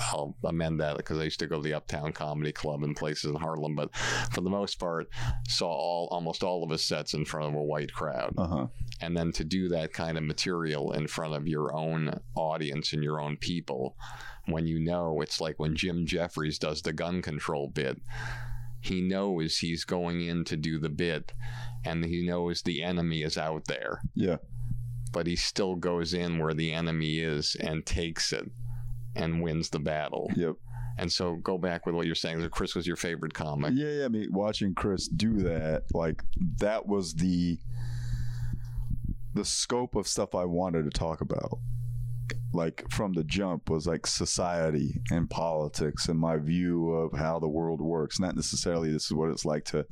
I'll 0.00 0.36
amend 0.44 0.80
that 0.80 0.96
because 0.96 1.18
I 1.18 1.24
used 1.24 1.38
to 1.40 1.46
go 1.46 1.56
to 1.56 1.62
the 1.62 1.74
Uptown 1.74 2.12
Comedy 2.12 2.52
Club 2.52 2.82
and 2.82 2.96
places 2.96 3.30
in 3.30 3.36
Harlem, 3.36 3.76
but 3.76 3.94
for 4.32 4.40
the 4.40 4.50
most 4.50 4.78
part, 4.78 5.08
saw 5.48 5.68
all 5.68 6.08
almost 6.10 6.42
all 6.42 6.64
of 6.64 6.70
his 6.70 6.84
sets 6.84 7.14
in 7.14 7.24
front 7.24 7.48
of 7.48 7.54
a 7.54 7.62
white 7.62 7.92
crowd. 7.92 8.34
Uh 8.36 8.46
huh, 8.46 8.66
and 9.00 9.16
then 9.16 9.32
to 9.32 9.44
do 9.44 9.68
that 9.68 9.92
kind 9.92 10.18
of 10.18 10.24
material 10.24 10.92
in 10.92 11.06
front 11.06 11.34
of 11.34 11.46
your 11.46 11.74
own 11.74 12.20
audience 12.34 12.92
and 12.92 13.02
your 13.02 13.20
own 13.20 13.36
people 13.36 13.96
when 14.46 14.66
you 14.66 14.80
know 14.80 15.20
it's 15.20 15.40
like 15.40 15.58
when 15.58 15.76
Jim 15.76 16.06
Jeffries 16.06 16.58
does 16.58 16.82
the 16.82 16.92
gun 16.92 17.22
control 17.22 17.68
bit 17.68 18.00
he 18.88 19.00
knows 19.00 19.58
he's 19.58 19.84
going 19.84 20.22
in 20.22 20.44
to 20.44 20.56
do 20.56 20.78
the 20.78 20.88
bit 20.88 21.32
and 21.84 22.04
he 22.04 22.26
knows 22.26 22.62
the 22.62 22.82
enemy 22.82 23.22
is 23.22 23.38
out 23.38 23.64
there. 23.66 24.00
Yeah, 24.14 24.36
but 25.12 25.26
he 25.26 25.36
still 25.36 25.76
goes 25.76 26.14
in 26.14 26.38
where 26.38 26.54
the 26.54 26.72
enemy 26.72 27.20
is 27.20 27.56
and 27.60 27.84
takes 27.86 28.32
it 28.32 28.50
and 29.14 29.42
wins 29.42 29.70
the 29.70 29.78
battle. 29.78 30.30
Yep, 30.36 30.56
and 30.98 31.12
so 31.12 31.36
go 31.36 31.58
back 31.58 31.86
with 31.86 31.94
what 31.94 32.06
you're 32.06 32.14
saying. 32.14 32.40
That 32.40 32.50
Chris 32.50 32.74
was 32.74 32.86
your 32.86 32.96
favorite 32.96 33.34
comic. 33.34 33.72
Yeah, 33.74 33.90
yeah. 33.90 34.04
I 34.04 34.08
mean, 34.08 34.28
watching 34.32 34.74
Chris 34.74 35.08
do 35.08 35.38
that, 35.38 35.84
like 35.94 36.22
that 36.58 36.86
was 36.86 37.14
the 37.14 37.58
the 39.34 39.44
scope 39.44 39.94
of 39.94 40.08
stuff 40.08 40.34
I 40.34 40.44
wanted 40.44 40.84
to 40.84 40.90
talk 40.90 41.20
about. 41.20 41.58
Like 42.52 42.84
from 42.90 43.12
the 43.12 43.24
jump 43.24 43.68
was 43.68 43.86
like 43.86 44.06
society 44.06 45.00
and 45.10 45.28
politics 45.28 46.08
and 46.08 46.18
my 46.18 46.38
view 46.38 46.90
of 46.92 47.18
how 47.18 47.38
the 47.38 47.48
world 47.48 47.80
works. 47.80 48.18
Not 48.18 48.36
necessarily 48.36 48.90
this 48.90 49.04
is 49.06 49.12
what 49.12 49.30
it's 49.30 49.44
like 49.44 49.64
to 49.66 49.84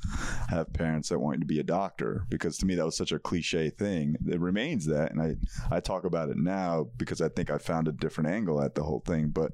have 0.49 0.73
parents 0.73 1.11
that 1.11 1.19
want 1.19 1.37
you 1.37 1.41
to 1.41 1.47
be 1.47 1.61
a 1.61 1.65
doctor, 1.65 2.25
because 2.31 2.57
to 2.59 2.67
me 2.67 2.75
that 2.75 2.85
was 2.85 2.97
such 2.97 3.13
a 3.13 3.19
cliche 3.19 3.69
thing. 3.71 4.17
It 4.27 4.41
remains 4.41 4.87
that, 4.87 5.13
and 5.13 5.21
I 5.21 5.37
I 5.71 5.81
talk 5.81 6.05
about 6.05 6.31
it 6.31 6.39
now 6.39 6.89
because 6.97 7.21
I 7.21 7.29
think 7.29 7.51
I 7.51 7.59
found 7.59 7.89
a 7.89 7.93
different 7.93 8.31
angle 8.31 8.63
at 8.63 8.75
the 8.75 8.83
whole 8.83 9.01
thing. 9.01 9.29
But 9.29 9.53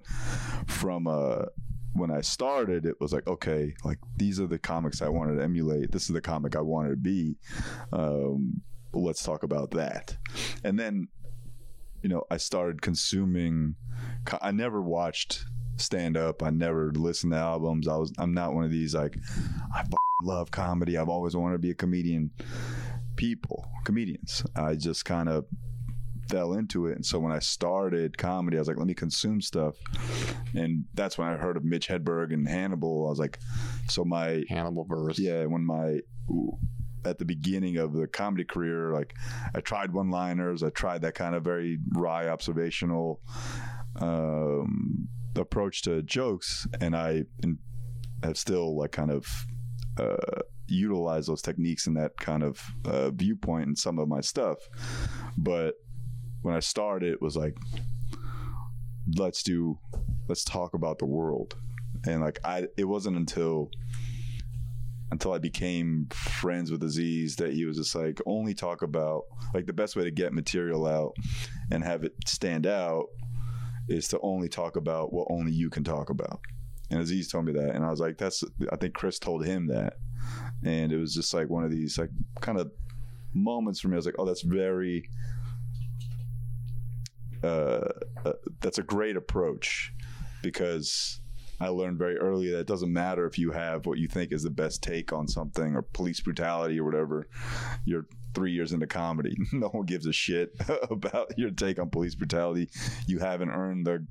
from 0.67 1.07
uh 1.07 1.47
when 1.95 2.11
I 2.11 2.21
started, 2.21 2.87
it 2.87 3.01
was 3.01 3.13
like, 3.13 3.27
okay, 3.27 3.75
like 3.85 3.99
these 4.17 4.41
are 4.41 4.47
the 4.47 4.59
comics 4.59 5.03
I 5.03 5.09
wanted 5.09 5.37
to 5.37 5.43
emulate. 5.43 5.93
This 5.93 6.05
is 6.05 6.15
the 6.15 6.21
comic 6.21 6.57
I 6.57 6.61
wanted 6.61 6.91
to 6.91 6.97
be. 6.97 7.37
Um, 7.93 8.63
let's 8.95 9.23
talk 9.23 9.43
about 9.43 9.73
that. 9.73 10.17
And 10.65 10.79
then, 10.79 11.09
you 12.03 12.09
know, 12.09 12.25
I 12.31 12.37
started 12.37 12.83
consuming. 12.83 13.77
I 14.41 14.51
never 14.51 14.83
watched 14.83 15.45
stand 15.77 16.17
up. 16.17 16.43
I 16.43 16.51
never 16.51 16.93
listened 16.93 17.33
to 17.33 17.39
albums. 17.39 17.89
I 17.89 17.97
was. 17.97 18.13
I'm 18.19 18.35
not 18.35 18.55
one 18.55 18.65
of 18.65 18.71
these 18.71 18.95
like, 18.95 19.17
I 19.75 19.85
love 20.23 20.51
comedy. 20.51 20.97
I've 20.97 21.09
always 21.09 21.37
wanted 21.37 21.55
to 21.55 21.59
be 21.59 21.71
a 21.71 21.75
comedian. 21.75 22.31
People, 23.17 23.69
comedians. 23.85 24.43
I 24.57 24.75
just 24.75 25.05
kind 25.05 25.29
of 25.29 25.47
fell 26.29 26.55
into 26.55 26.87
it. 26.87 26.97
And 26.97 27.05
so 27.05 27.19
when 27.19 27.33
I 27.33 27.41
started 27.41 28.17
comedy, 28.17 28.57
I 28.57 28.61
was 28.61 28.69
like, 28.69 28.79
let 28.79 28.87
me 28.87 28.95
consume 28.95 29.41
stuff. 29.41 29.77
And 30.55 30.85
that's 30.95 31.19
when 31.19 31.29
I 31.29 31.37
heard 31.37 31.57
of 31.57 31.65
Mitch 31.65 31.89
Hedberg 31.89 32.33
and 32.33 32.49
Hannibal. 32.49 33.07
I 33.07 33.11
was 33.11 33.19
like, 33.19 33.39
so 33.89 34.05
my 34.05 34.45
Hannibal 34.49 34.87
Buress 34.87 35.19
yeah, 35.19 35.45
when 35.45 35.65
my 35.65 36.01
at 37.05 37.19
the 37.19 37.25
beginning 37.25 37.77
of 37.77 37.93
the 37.93 38.07
comedy 38.07 38.45
career, 38.45 38.93
like 38.93 39.15
I 39.55 39.61
tried 39.61 39.93
one 39.93 40.11
liners, 40.11 40.63
I 40.63 40.71
tried 40.71 41.03
that 41.03 41.15
kind 41.15 41.35
of 41.35 41.43
very 41.43 41.79
wry 41.93 42.29
observational 42.29 43.21
um, 44.01 45.09
approach 45.37 45.83
to 45.83 46.03
jokes, 46.03 46.67
and 46.81 46.95
I 46.95 47.25
have 48.23 48.39
still 48.39 48.77
like 48.79 48.93
kind 48.93 49.11
of 49.11 49.27
uh, 49.99 50.43
utilized 50.69 51.29
those 51.29 51.43
techniques 51.43 51.87
and 51.87 51.97
that 51.97 52.17
kind 52.17 52.43
of 52.43 52.63
uh, 52.85 53.11
viewpoint 53.11 53.69
in 53.69 53.77
some 53.77 53.99
of 53.99 54.09
my 54.09 54.21
stuff. 54.21 54.59
But 55.37 55.75
when 56.43 56.55
I 56.55 56.61
started, 56.61 57.13
it 57.13 57.23
was 57.23 57.37
like, 57.37 57.57
let's 59.17 59.43
do, 59.43 59.79
let's 60.29 60.45
talk 60.45 60.75
about 60.75 60.99
the 60.99 61.07
world, 61.07 61.57
and 62.07 62.21
like 62.21 62.39
I, 62.45 62.67
it 62.77 62.85
wasn't 62.85 63.17
until 63.17 63.71
until 65.13 65.35
I 65.35 65.39
became 65.39 66.07
friends 66.11 66.71
with 66.71 66.83
Aziz 66.83 67.37
that 67.37 67.53
he 67.53 67.67
was 67.67 67.77
just 67.77 67.95
like 67.95 68.19
only 68.25 68.55
talk 68.55 68.81
about 68.81 69.25
like 69.53 69.67
the 69.67 69.73
best 69.75 69.95
way 69.95 70.05
to 70.05 70.11
get 70.11 70.33
material 70.33 70.87
out 70.87 71.15
and 71.71 71.85
have 71.85 72.03
it 72.03 72.15
stand 72.27 72.67
out 72.67 73.09
is 73.91 74.09
to 74.09 74.19
only 74.23 74.49
talk 74.49 74.77
about 74.77 75.13
what 75.13 75.29
only 75.31 75.53
you 75.53 75.69
can 75.69 75.85
talk 75.85 76.09
about. 76.09 76.41
And 76.91 76.99
Aziz 76.99 77.29
told 77.29 77.45
me 77.45 77.53
that 77.53 77.75
and 77.75 77.85
I 77.85 77.91
was 77.91 78.01
like 78.01 78.17
that's 78.17 78.43
I 78.73 78.77
think 78.77 78.95
Chris 78.95 79.19
told 79.19 79.45
him 79.45 79.67
that. 79.67 79.99
And 80.65 80.91
it 80.91 80.97
was 80.97 81.15
just 81.15 81.35
like 81.35 81.51
one 81.51 81.63
of 81.63 81.71
these 81.71 81.99
like 81.99 82.11
kind 82.41 82.59
of 82.59 82.73
moments 83.35 83.81
for 83.81 83.89
me 83.89 83.97
I 83.97 83.97
was 83.97 84.07
like 84.07 84.15
oh 84.19 84.25
that's 84.25 84.43
very 84.43 85.11
uh, 87.45 87.85
uh 88.25 88.33
that's 88.61 88.79
a 88.79 88.83
great 88.83 89.19
approach 89.19 89.93
because 90.43 91.21
I 91.63 91.69
learned 91.69 91.99
very 91.99 92.17
early 92.17 92.51
that 92.51 92.61
it 92.61 92.67
doesn't 92.67 92.93
matter 92.93 93.27
if 93.27 93.39
you 93.39 93.53
have 93.53 93.87
what 93.87 93.99
you 93.99 94.09
think 94.09 94.33
is 94.33 94.43
the 94.43 94.51
best 94.51 94.83
take 94.83 95.13
on 95.13 95.29
something 95.29 95.75
or 95.75 95.83
police 95.83 96.21
brutality 96.21 96.79
or 96.81 96.85
whatever. 96.85 97.29
You're 97.85 98.07
three 98.35 98.53
years 98.53 98.73
into 98.73 98.87
comedy. 98.87 99.37
No 99.53 99.69
one 99.69 99.87
gives 99.87 100.07
a 100.07 100.13
shit 100.13 100.55
about 100.91 101.39
your 101.39 101.51
take 101.51 101.79
on 101.79 101.91
police 101.91 102.15
brutality. 102.15 102.69
You 103.07 103.19
haven't 103.19 103.51
earned 103.51 103.87
the 103.87 104.05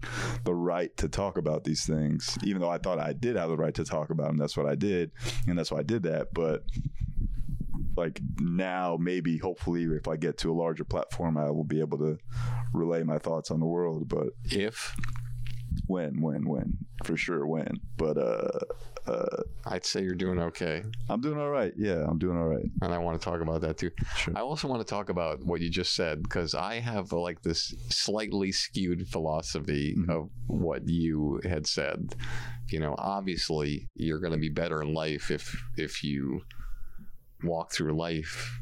the 0.46 0.54
right 0.54 0.96
to 0.98 1.10
talk 1.10 1.38
about 1.38 1.64
these 1.64 1.86
things. 1.86 2.38
Even 2.44 2.62
though 2.62 2.70
I 2.70 2.78
thought 2.78 3.00
I 3.00 3.14
did 3.14 3.36
have 3.36 3.50
the 3.50 3.58
right 3.58 3.74
to 3.74 3.84
talk 3.84 4.12
about 4.12 4.28
them, 4.28 4.38
that's 4.38 4.56
what 4.56 4.68
I 4.68 4.76
did, 4.76 5.12
and 5.48 5.58
that's 5.58 5.72
why 5.72 5.80
I 5.80 5.84
did 5.84 6.04
that. 6.04 6.34
But 6.34 6.64
like 7.98 8.22
now 8.40 8.98
maybe 9.00 9.38
hopefully 9.38 9.84
if 9.84 10.08
I 10.08 10.16
get 10.16 10.38
to 10.40 10.52
a 10.52 10.54
larger 10.54 10.84
platform 10.84 11.38
I 11.38 11.52
will 11.52 11.64
be 11.64 11.80
able 11.80 11.98
to 12.00 12.18
relay 12.74 13.04
my 13.04 13.18
thoughts 13.18 13.52
on 13.52 13.60
the 13.60 13.66
world 13.66 14.08
but 14.08 14.30
If 14.46 14.96
when 15.88 16.22
when 16.22 16.48
when 16.48 16.78
for 17.06 17.18
sure 17.18 17.46
when 17.48 17.80
but 17.98 18.18
uh 18.18 18.60
uh 19.08 19.42
I'd 19.66 19.86
say 19.86 20.04
you're 20.04 20.16
doing 20.16 20.40
okay, 20.40 20.84
I'm 21.10 21.22
doing 21.22 21.40
all 21.40 21.50
right 21.50 21.74
yeah 21.78 22.06
I'm 22.08 22.18
doing 22.20 22.38
all 22.38 22.48
right 22.48 22.66
and 22.82 22.94
I 22.94 22.98
want 23.00 23.20
to 23.20 23.24
talk 23.26 23.42
about 23.42 23.62
that 23.62 23.78
too. 23.78 23.92
sure 24.16 24.34
I 24.36 24.42
also 24.42 24.68
want 24.68 24.86
to 24.86 24.90
talk 24.90 25.10
about 25.10 25.44
what 25.44 25.60
you 25.62 25.70
just 25.70 25.96
said 25.96 26.22
because 26.24 26.54
I 26.54 26.76
have 26.80 27.12
like 27.12 27.42
this 27.42 27.74
slightly 27.90 28.52
skewed 28.52 29.08
philosophy 29.08 29.96
Mhm. 29.98 30.10
of 30.10 30.30
what 30.48 30.88
you 30.88 31.40
had 31.44 31.66
said. 31.68 32.16
You 32.70 32.80
know, 32.80 32.96
obviously 32.98 33.90
you're 33.96 34.20
going 34.20 34.34
to 34.34 34.40
be 34.40 34.50
better 34.50 34.82
in 34.82 34.94
life 34.94 35.32
if 35.32 35.56
if 35.78 36.04
you 36.04 36.42
walk 37.44 37.72
through 37.72 37.98
life 37.98 38.60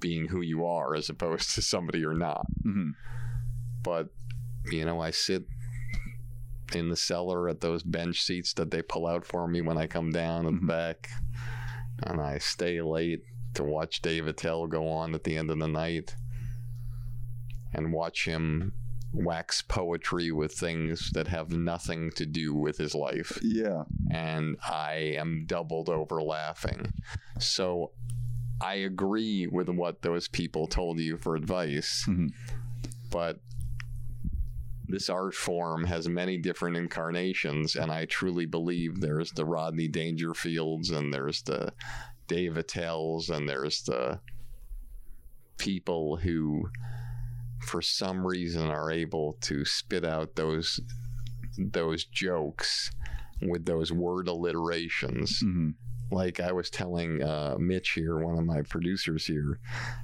being 0.00 0.28
who 0.28 0.40
you 0.40 0.64
are 0.64 0.94
as 0.94 1.08
opposed 1.10 1.54
to 1.54 1.62
somebody 1.62 1.98
you're 1.98 2.14
not. 2.14 2.46
hmm 2.62 2.90
But 3.82 4.08
you 4.70 4.84
know, 4.84 5.00
I 5.00 5.10
sit 5.10 5.44
in 6.76 6.88
the 6.88 6.96
cellar 6.96 7.48
at 7.48 7.60
those 7.60 7.82
bench 7.82 8.22
seats 8.22 8.52
that 8.54 8.70
they 8.70 8.82
pull 8.82 9.06
out 9.06 9.24
for 9.24 9.46
me 9.48 9.60
when 9.60 9.78
I 9.78 9.86
come 9.86 10.10
down 10.10 10.46
and 10.46 10.62
Mhm. 10.62 10.66
back, 10.68 11.10
and 12.04 12.20
I 12.20 12.38
stay 12.38 12.80
late 12.82 13.22
to 13.54 13.62
watch 13.64 14.00
Dave 14.02 14.26
Attell 14.26 14.66
go 14.66 14.88
on 14.88 15.14
at 15.14 15.24
the 15.24 15.36
end 15.36 15.50
of 15.50 15.58
the 15.58 15.68
night 15.68 16.14
and 17.72 17.92
watch 17.92 18.24
him 18.26 18.72
wax 19.12 19.60
poetry 19.60 20.32
with 20.32 20.52
things 20.54 21.10
that 21.10 21.28
have 21.28 21.50
nothing 21.50 22.10
to 22.12 22.24
do 22.24 22.54
with 22.54 22.78
his 22.78 22.94
life. 22.94 23.38
yeah 23.42 23.84
And 24.10 24.56
I 24.62 25.14
am 25.18 25.44
doubled 25.46 25.90
over 25.90 26.22
laughing. 26.22 26.94
So 27.38 27.92
I 28.60 28.74
agree 28.76 29.46
with 29.46 29.68
what 29.68 30.00
those 30.00 30.28
people 30.28 30.66
told 30.66 30.98
you 30.98 31.18
for 31.18 31.34
advice, 31.36 32.06
Mhm. 32.08 32.30
but 33.10 33.40
this 34.92 35.08
art 35.08 35.34
form 35.34 35.84
has 35.84 36.06
many 36.06 36.36
different 36.36 36.76
incarnations, 36.76 37.76
and 37.76 37.90
I 37.90 38.04
truly 38.04 38.44
believe 38.44 39.00
there's 39.00 39.32
the 39.32 39.46
Rodney 39.46 39.88
Dangerfields, 39.88 40.92
and 40.92 41.12
there's 41.12 41.40
the 41.42 41.72
Dave 42.28 42.58
Attells, 42.58 43.30
and 43.30 43.48
there's 43.48 43.82
the 43.84 44.20
people 45.56 46.16
who, 46.16 46.68
for 47.60 47.80
some 47.80 48.26
reason, 48.26 48.68
are 48.68 48.90
able 48.92 49.38
to 49.40 49.64
spit 49.64 50.04
out 50.04 50.36
those 50.36 50.78
those 51.56 52.04
jokes 52.04 52.90
with 53.40 53.64
those 53.64 53.90
word 53.90 54.28
alliterations. 54.28 55.40
Hmm 55.40 55.70
like 56.12 56.40
I 56.40 56.52
was 56.52 56.70
telling 56.70 57.22
uh, 57.22 57.56
Mitch 57.58 57.90
here, 57.90 58.18
one 58.18 58.38
of 58.38 58.44
my 58.44 58.62
producers 58.62 59.26
here, 59.26 59.58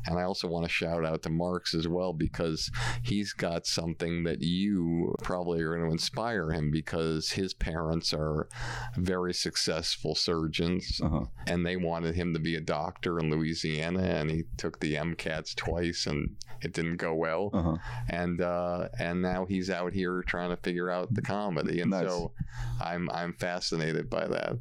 and 0.07 0.19
I 0.19 0.23
also 0.23 0.49
want 0.49 0.65
to 0.65 0.71
shout 0.71 1.05
out 1.05 1.23
to 1.23 1.31
Marks 1.31 1.75
as 1.75 1.87
well 1.87 2.13
because 2.13 2.71
he's 3.03 3.33
got 3.33 3.67
something 3.67 4.25
that 4.25 4.43
you 4.43 5.15
probably 5.23 5.61
are 5.63 5.75
going 5.77 5.87
to 5.87 5.93
inspire 5.93 6.51
him 6.51 6.71
because 6.71 7.31
his 7.31 7.55
parents 7.55 8.13
are 8.13 8.49
very 8.97 9.35
successful 9.35 10.15
surgeons 10.15 11.01
uh-huh 11.03 11.25
and 11.47 11.65
they 11.67 11.77
wanted 11.77 12.15
him 12.15 12.33
to 12.33 12.39
be 12.41 12.57
a 12.57 12.61
doctor 12.61 13.19
in 13.19 13.31
Louisiana 13.31 14.03
and 14.03 14.31
he 14.31 14.45
took 14.57 14.81
the 14.81 14.95
MCATs 14.95 15.55
twice 15.55 16.07
and 16.07 16.37
it 16.63 16.73
didn't 16.73 16.97
go 16.97 17.15
well 17.15 17.51
uh-huh 17.53 17.77
and 18.09 18.41
uh, 18.41 18.89
and 18.99 19.21
now 19.23 19.45
he's 19.47 19.71
out 19.71 19.93
here 19.93 20.23
trying 20.27 20.51
to 20.51 20.57
figure 20.57 20.91
out 20.91 21.13
the 21.15 21.23
comedy, 21.23 21.81
and 21.81 21.91
Nice. 21.91 22.09
so 22.09 22.33
I'm 22.81 23.09
I'm 23.11 23.33
fascinated 23.35 24.09
by 24.11 24.27
that. 24.27 24.57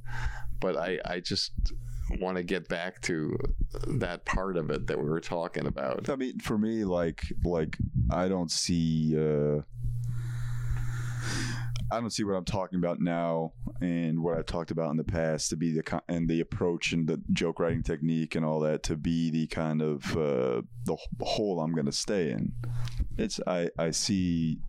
But 0.59 0.77
I 0.77 0.99
I 1.05 1.19
just 1.19 1.51
want 2.19 2.37
to 2.37 2.43
get 2.43 2.67
back 2.67 3.01
to 3.01 3.37
that 3.87 4.25
part 4.25 4.57
of 4.57 4.69
it 4.69 4.87
that 4.87 4.97
we 4.97 5.09
were 5.09 5.19
talking 5.19 5.67
about. 5.67 6.09
I 6.09 6.15
mean, 6.15 6.39
for 6.39 6.57
me, 6.57 6.83
like, 6.83 7.21
like 7.43 7.77
I 8.09 8.27
don't 8.27 8.51
see, 8.51 9.15
uh, 9.17 9.61
I 11.91 11.99
don't 11.99 12.11
see 12.11 12.23
what 12.23 12.35
I'm 12.35 12.45
talking 12.45 12.79
about 12.79 12.99
now 12.99 13.53
and 13.81 14.21
what 14.21 14.37
I've 14.37 14.45
talked 14.45 14.71
about 14.71 14.91
in 14.91 14.97
the 14.97 15.03
past 15.03 15.49
to 15.51 15.55
be 15.55 15.71
the 15.71 16.01
and 16.09 16.27
the 16.27 16.41
approach 16.41 16.91
and 16.91 17.07
the 17.07 17.21
joke 17.31 17.59
writing 17.59 17.83
technique 17.83 18.35
and 18.35 18.45
all 18.45 18.59
that 18.61 18.83
to 18.83 18.97
be 18.97 19.29
the 19.29 19.47
kind 19.47 19.81
of 19.81 20.05
uh, 20.17 20.61
the 20.85 20.97
hole 21.21 21.61
I'm 21.61 21.73
going 21.73 21.85
to 21.85 21.91
stay 21.91 22.31
in. 22.31 22.51
It's 23.17 23.39
I 23.47 23.69
I 23.77 23.91
see 23.91 24.59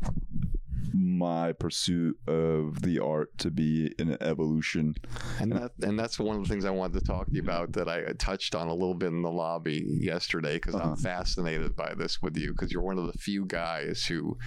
my 0.95 1.53
pursuit 1.53 2.17
of 2.27 2.83
the 2.83 2.99
art 2.99 3.37
to 3.39 3.51
be 3.51 3.95
an 3.99 4.17
evolution. 4.21 4.95
And 5.41 5.53
that 5.53 5.73
and 5.83 5.99
that's 5.99 6.19
one 6.19 6.37
of 6.37 6.43
the 6.43 6.49
things 6.49 6.65
I 6.65 6.71
wanted 6.71 6.99
to 7.01 7.05
talk 7.07 7.27
to 7.27 7.35
you 7.35 7.43
about 7.43 7.73
that 7.73 7.89
I 7.89 8.05
touched 8.19 8.55
on 8.55 8.69
a 8.69 8.75
little 8.75 8.95
bit 8.95 9.09
in 9.09 9.23
the 9.23 9.31
lobby 9.31 9.85
yesterday 9.87 10.55
because 10.55 10.75
Uh-huh. 10.75 10.91
I'm 10.91 10.97
fascinated 10.97 11.77
by 11.77 11.95
this 11.95 12.23
with 12.23 12.37
you 12.37 12.53
because 12.53 12.73
you're 12.73 12.83
one 12.83 12.99
of 12.99 13.07
the 13.07 13.19
few 13.19 13.45
guys 13.45 14.05
who 14.07 14.39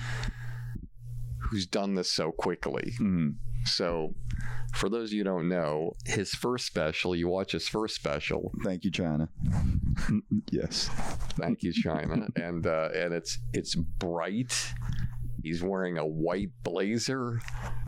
who's 1.49 1.65
done 1.65 1.95
this 1.95 2.11
so 2.11 2.31
quickly. 2.31 2.93
Mm. 2.99 3.35
So, 3.65 4.15
for 4.73 4.89
those 4.89 5.09
of 5.09 5.13
you 5.13 5.19
who 5.19 5.25
don't 5.25 5.47
know, 5.49 5.95
his 6.05 6.33
first 6.33 6.65
special, 6.65 7.15
you 7.15 7.27
watch 7.27 7.51
his 7.51 7.67
first 7.67 7.93
special. 7.93 8.51
Thank 8.63 8.83
you, 8.85 8.89
China. 8.91 9.29
yes. 10.51 10.89
Thank 11.37 11.61
you, 11.61 11.71
China, 11.71 12.27
and 12.35 12.65
uh, 12.65 12.89
and 12.95 13.13
it's 13.13 13.37
it's 13.53 13.75
bright. 13.75 14.73
He's 15.43 15.63
wearing 15.63 15.97
a 15.97 16.05
white 16.05 16.51
blazer. 16.63 17.39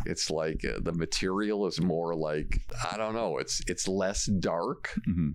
It's 0.06 0.30
like 0.30 0.66
uh, 0.66 0.80
the 0.82 0.94
material 0.94 1.68
is 1.68 1.80
more 1.80 2.16
like 2.16 2.62
I 2.92 2.98
don't 2.98 3.13
know. 3.13 3.38
It's 3.38 3.62
it's 3.68 3.88
less 3.88 4.26
dark. 4.26 4.89
hmm 5.06 5.32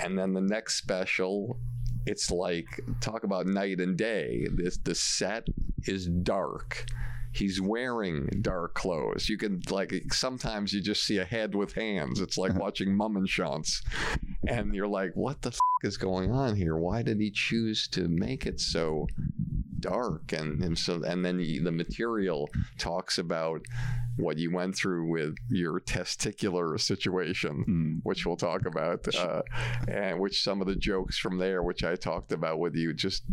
And 0.00 0.18
then 0.18 0.32
the 0.34 0.40
next 0.40 0.76
special, 0.76 1.58
it's 2.06 2.30
like 2.30 2.66
talk 3.00 3.24
about 3.24 3.46
night 3.46 3.80
and 3.80 3.96
day. 3.96 4.46
This 4.52 4.78
the 4.78 4.94
set 4.94 5.46
is 5.84 6.06
dark. 6.06 6.86
He's 7.34 7.60
wearing 7.60 8.28
dark 8.40 8.74
clothes. 8.74 9.28
You 9.28 9.36
can 9.36 9.60
like 9.70 9.92
sometimes 10.12 10.72
you 10.72 10.80
just 10.80 11.04
see 11.04 11.18
a 11.18 11.24
head 11.24 11.54
with 11.54 11.72
hands. 11.74 12.20
It's 12.20 12.38
like 12.38 12.54
watching 12.54 12.90
Mummenschanz, 12.96 13.82
and 14.48 14.74
you're 14.74 14.88
like, 14.88 15.12
"What 15.14 15.42
the 15.42 15.50
f- 15.50 15.58
is 15.82 15.96
going 15.96 16.30
on 16.30 16.56
here? 16.56 16.76
Why 16.76 17.02
did 17.02 17.20
he 17.20 17.30
choose 17.30 17.88
to 17.88 18.08
make 18.08 18.46
it 18.46 18.60
so 18.60 19.06
dark?" 19.80 20.32
And 20.32 20.62
and 20.62 20.78
so 20.78 21.02
and 21.02 21.24
then 21.24 21.38
he, 21.38 21.58
the 21.58 21.72
material 21.72 22.48
talks 22.78 23.18
about 23.18 23.60
what 24.16 24.38
you 24.38 24.52
went 24.52 24.76
through 24.76 25.10
with 25.10 25.34
your 25.48 25.80
testicular 25.80 26.80
situation 26.80 27.64
Mm. 27.68 28.00
which 28.04 28.24
we'll 28.24 28.36
talk 28.36 28.64
about, 28.64 29.12
uh, 29.16 29.42
and 29.88 30.20
which 30.20 30.40
some 30.40 30.60
of 30.60 30.68
the 30.68 30.76
jokes 30.76 31.18
from 31.18 31.36
there, 31.38 31.64
which 31.64 31.82
I 31.82 31.96
talked 31.96 32.30
about 32.30 32.60
with 32.60 32.76
you, 32.76 32.92
just 32.94 33.24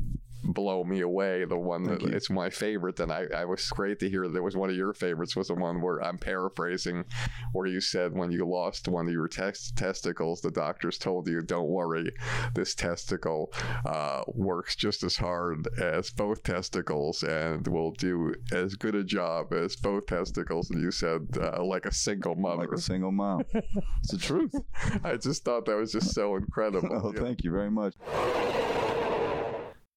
blow 0.44 0.84
me 0.84 1.02
away. 1.02 1.46
The 1.46 1.58
one 1.58 1.84
that 1.84 2.02
it's 2.04 2.30
my 2.30 2.50
favorite, 2.50 3.00
and 3.00 3.12
I, 3.12 3.26
I 3.36 3.46
was 3.46 3.68
great 3.70 4.00
to 4.00 4.10
hear 4.10 4.28
that 4.28 4.42
was 4.44 4.56
one 4.56 4.70
of 4.70 4.76
your 4.76 4.94
favorites. 4.94 5.36
Was 5.36 5.48
the 5.48 5.56
one 5.56 5.82
where 5.82 6.00
I'm 6.04 6.18
paraphrasing, 6.18 7.06
where 7.54 7.68
you 7.68 7.82
said 7.82 8.14
when 8.14 8.32
you 8.32 8.46
lost 8.48 8.88
one 8.88 9.08
of 9.08 9.14
your 9.14 9.28
test 9.28 9.76
testicles, 9.78 10.42
the 10.42 10.52
doctors 10.52 10.98
told 10.98 11.28
you, 11.28 11.42
"Don't 11.42 11.70
worry, 11.70 12.12
this 12.54 12.76
testicle 12.76 13.52
uh, 13.86 14.24
works 14.28 14.76
just 14.76 15.04
as 15.04 15.18
hard 15.18 15.68
as 15.80 16.10
both 16.10 16.44
testicles, 16.44 17.24
and 17.24 17.68
will 17.68 17.92
do 17.92 18.34
as 18.52 18.76
good 18.76 18.96
a 18.96 19.04
job 19.04 19.54
as 19.54 19.76
both 19.76 20.06
testicles." 20.08 20.70
And 20.70 20.82
you 20.82 20.92
said, 20.92 21.28
uh, 21.40 21.64
"Like 21.64 21.86
a 21.86 21.94
single 21.94 22.36
mother." 22.36 22.62
Like 22.64 22.72
a 22.72 22.82
single 22.82 23.12
mom. 23.12 23.44
it's 23.54 24.12
the 24.12 24.18
truth. 24.18 24.54
I 25.04 25.18
just 25.18 25.44
thought 25.44 25.66
that 25.66 25.76
was 25.78 25.92
just 25.92 26.14
so 26.14 26.36
incredible. 26.36 26.90
Oh, 27.02 27.12
thank 27.12 27.44
you 27.44 27.52
very 27.52 27.72
much. 27.72 27.96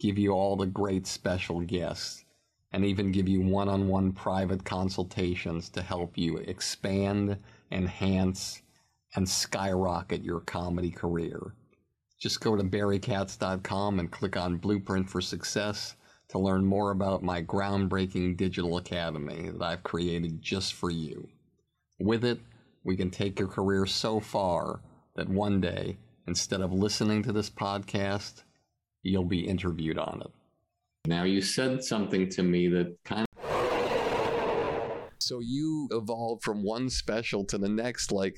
give 0.00 0.18
you 0.18 0.32
all 0.32 0.56
the 0.56 0.66
great 0.66 1.06
special 1.06 1.60
guests, 1.60 2.24
and 2.72 2.84
even 2.84 3.12
give 3.12 3.28
you 3.28 3.40
one 3.40 3.68
on 3.68 3.86
one 3.86 4.12
private 4.12 4.64
consultations 4.64 5.68
to 5.68 5.82
help 5.82 6.18
you 6.18 6.38
expand, 6.38 7.38
enhance, 7.70 8.62
and 9.14 9.28
skyrocket 9.28 10.24
your 10.24 10.40
comedy 10.40 10.90
career. 10.90 11.54
Just 12.18 12.40
go 12.40 12.56
to 12.56 12.64
barrykatz.com 12.64 14.00
and 14.00 14.10
click 14.10 14.36
on 14.36 14.56
Blueprint 14.56 15.08
for 15.08 15.20
Success 15.20 15.94
to 16.28 16.38
learn 16.38 16.64
more 16.64 16.90
about 16.90 17.22
my 17.22 17.42
groundbreaking 17.42 18.36
digital 18.36 18.76
academy 18.78 19.50
that 19.50 19.62
I've 19.62 19.82
created 19.82 20.42
just 20.42 20.74
for 20.74 20.90
you. 20.90 21.28
With 21.98 22.24
it, 22.24 22.40
we 22.84 22.96
can 22.96 23.10
take 23.10 23.38
your 23.38 23.48
career 23.48 23.86
so 23.86 24.20
far 24.20 24.80
that 25.16 25.28
one 25.28 25.60
day, 25.60 25.98
Instead 26.30 26.60
of 26.60 26.72
listening 26.72 27.24
to 27.24 27.32
this 27.32 27.50
podcast, 27.50 28.44
you'll 29.02 29.24
be 29.24 29.40
interviewed 29.40 29.98
on 29.98 30.22
it. 30.24 30.30
Now, 31.06 31.24
you 31.24 31.40
said 31.40 31.82
something 31.82 32.28
to 32.30 32.42
me 32.42 32.68
that 32.68 32.96
kind 33.04 33.22
of. 33.22 33.28
So 35.18 35.40
you 35.40 35.88
evolved 35.92 36.42
from 36.42 36.62
one 36.62 36.90
special 36.90 37.44
to 37.46 37.58
the 37.58 37.68
next. 37.68 38.12
Like, 38.12 38.36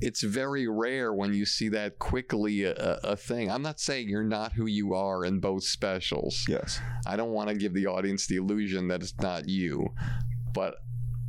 it's 0.00 0.22
very 0.22 0.66
rare 0.68 1.12
when 1.12 1.34
you 1.34 1.44
see 1.46 1.68
that 1.70 1.98
quickly 1.98 2.64
a, 2.64 2.74
a 3.02 3.16
thing. 3.16 3.50
I'm 3.50 3.62
not 3.62 3.80
saying 3.80 4.08
you're 4.08 4.22
not 4.22 4.52
who 4.52 4.66
you 4.66 4.94
are 4.94 5.24
in 5.24 5.40
both 5.40 5.64
specials. 5.64 6.44
Yes. 6.48 6.80
I 7.06 7.16
don't 7.16 7.30
want 7.30 7.48
to 7.48 7.54
give 7.54 7.74
the 7.74 7.86
audience 7.86 8.26
the 8.26 8.36
illusion 8.36 8.88
that 8.88 9.02
it's 9.02 9.18
not 9.20 9.48
you, 9.48 9.94
but 10.52 10.76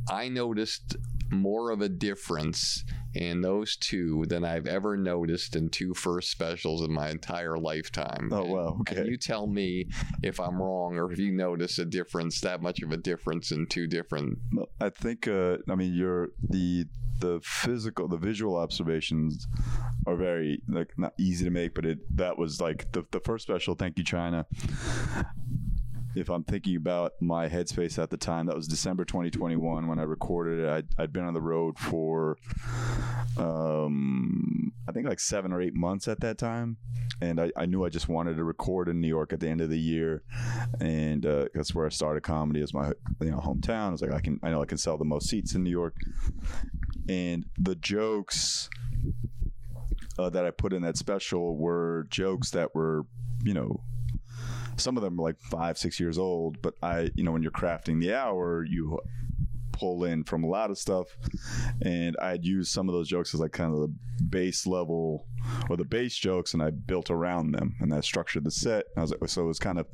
I 0.08 0.28
noticed 0.28 0.96
more 1.30 1.70
of 1.70 1.80
a 1.80 1.88
difference 1.88 2.84
in 3.14 3.40
those 3.40 3.76
two 3.76 4.24
than 4.28 4.44
I've 4.44 4.66
ever 4.66 4.96
noticed 4.96 5.56
in 5.56 5.68
two 5.70 5.94
first 5.94 6.30
specials 6.30 6.82
in 6.82 6.92
my 6.92 7.08
entire 7.10 7.56
lifetime. 7.56 8.28
Oh 8.32 8.42
And- 8.44 8.52
wow. 8.52 8.76
and 8.88 8.98
Okay. 8.98 9.08
you 9.08 9.16
tell 9.16 9.46
me 9.46 9.86
if 10.22 10.38
I'm 10.38 10.60
wrong 10.60 10.96
or 10.98 11.10
if 11.12 11.18
you 11.18 11.32
notice 11.32 11.78
a 11.78 11.84
difference, 11.84 12.40
that 12.40 12.60
much 12.62 12.82
of 12.82 12.92
a 12.92 12.96
difference 12.96 13.50
in 13.52 13.66
two 13.66 13.86
different. 13.86 14.38
No, 14.52 14.66
I 14.80 14.90
think. 14.90 15.26
Uh, 15.28 15.58
I 15.68 15.74
mean, 15.74 15.94
you're 15.94 16.28
the 16.48 16.84
the 17.18 17.40
physical, 17.42 18.06
the 18.08 18.18
visual 18.18 18.56
observations 18.56 19.46
are 20.06 20.16
very 20.16 20.60
like 20.68 20.92
not 20.98 21.14
easy 21.18 21.46
to 21.46 21.50
make, 21.50 21.74
but 21.74 21.86
it 21.86 21.98
that 22.16 22.36
was 22.36 22.60
like 22.60 22.92
the 22.92 23.04
the 23.10 23.20
first 23.20 23.44
special. 23.44 23.74
Thank 23.74 23.96
you, 23.96 24.04
China. 24.04 24.44
If 26.16 26.30
I'm 26.30 26.44
thinking 26.44 26.76
about 26.76 27.12
my 27.20 27.46
headspace 27.46 28.02
at 28.02 28.08
the 28.08 28.16
time, 28.16 28.46
that 28.46 28.56
was 28.56 28.66
December 28.66 29.04
2021 29.04 29.86
when 29.86 29.98
I 29.98 30.02
recorded 30.02 30.60
it. 30.60 30.68
I'd, 30.68 30.86
I'd 30.96 31.12
been 31.12 31.24
on 31.24 31.34
the 31.34 31.42
road 31.42 31.78
for, 31.78 32.38
um, 33.36 34.72
I 34.88 34.92
think 34.92 35.06
like 35.06 35.20
seven 35.20 35.52
or 35.52 35.60
eight 35.60 35.74
months 35.74 36.08
at 36.08 36.20
that 36.20 36.38
time, 36.38 36.78
and 37.20 37.38
I, 37.38 37.52
I 37.54 37.66
knew 37.66 37.84
I 37.84 37.90
just 37.90 38.08
wanted 38.08 38.36
to 38.38 38.44
record 38.44 38.88
in 38.88 38.98
New 38.98 39.08
York 39.08 39.34
at 39.34 39.40
the 39.40 39.48
end 39.48 39.60
of 39.60 39.68
the 39.68 39.78
year, 39.78 40.22
and 40.80 41.26
uh, 41.26 41.48
that's 41.52 41.74
where 41.74 41.84
I 41.84 41.90
started 41.90 42.22
comedy 42.22 42.62
as 42.62 42.72
my 42.72 42.92
you 43.20 43.30
know 43.30 43.38
hometown. 43.38 43.88
I 43.88 43.90
was 43.90 44.00
like, 44.00 44.12
I 44.12 44.20
can 44.20 44.40
I 44.42 44.48
know 44.48 44.62
I 44.62 44.66
can 44.66 44.78
sell 44.78 44.96
the 44.96 45.04
most 45.04 45.28
seats 45.28 45.54
in 45.54 45.62
New 45.64 45.70
York, 45.70 45.96
and 47.10 47.44
the 47.58 47.74
jokes 47.74 48.70
uh, 50.18 50.30
that 50.30 50.46
I 50.46 50.50
put 50.50 50.72
in 50.72 50.80
that 50.80 50.96
special 50.96 51.58
were 51.58 52.06
jokes 52.08 52.52
that 52.52 52.74
were 52.74 53.02
you 53.44 53.52
know 53.52 53.82
some 54.76 54.96
of 54.96 55.02
them 55.02 55.18
are 55.18 55.22
like 55.22 55.40
five 55.40 55.78
six 55.78 55.98
years 56.00 56.18
old, 56.18 56.60
but 56.62 56.74
I 56.82 57.10
you 57.14 57.24
know 57.24 57.32
when 57.32 57.42
you're 57.42 57.52
crafting 57.52 58.00
the 58.00 58.14
hour 58.14 58.64
you 58.64 58.98
pull 59.76 60.04
in 60.04 60.24
from 60.24 60.42
a 60.42 60.46
lot 60.46 60.70
of 60.70 60.78
stuff 60.78 61.06
and 61.82 62.16
I'd 62.22 62.44
use 62.44 62.70
some 62.70 62.88
of 62.88 62.94
those 62.94 63.08
jokes 63.08 63.34
as 63.34 63.40
like 63.40 63.52
kind 63.52 63.74
of 63.74 63.80
the 63.80 63.94
base 64.30 64.66
level 64.66 65.26
or 65.68 65.76
the 65.76 65.84
base 65.84 66.16
jokes 66.16 66.54
and 66.54 66.62
I 66.62 66.70
built 66.70 67.10
around 67.10 67.52
them 67.52 67.76
and 67.80 67.92
I 67.92 68.00
structured 68.00 68.44
the 68.44 68.50
set. 68.50 68.86
I 68.96 69.02
was 69.02 69.10
like, 69.10 69.28
so 69.28 69.42
it 69.42 69.46
was 69.46 69.58
kind 69.58 69.78
of 69.78 69.86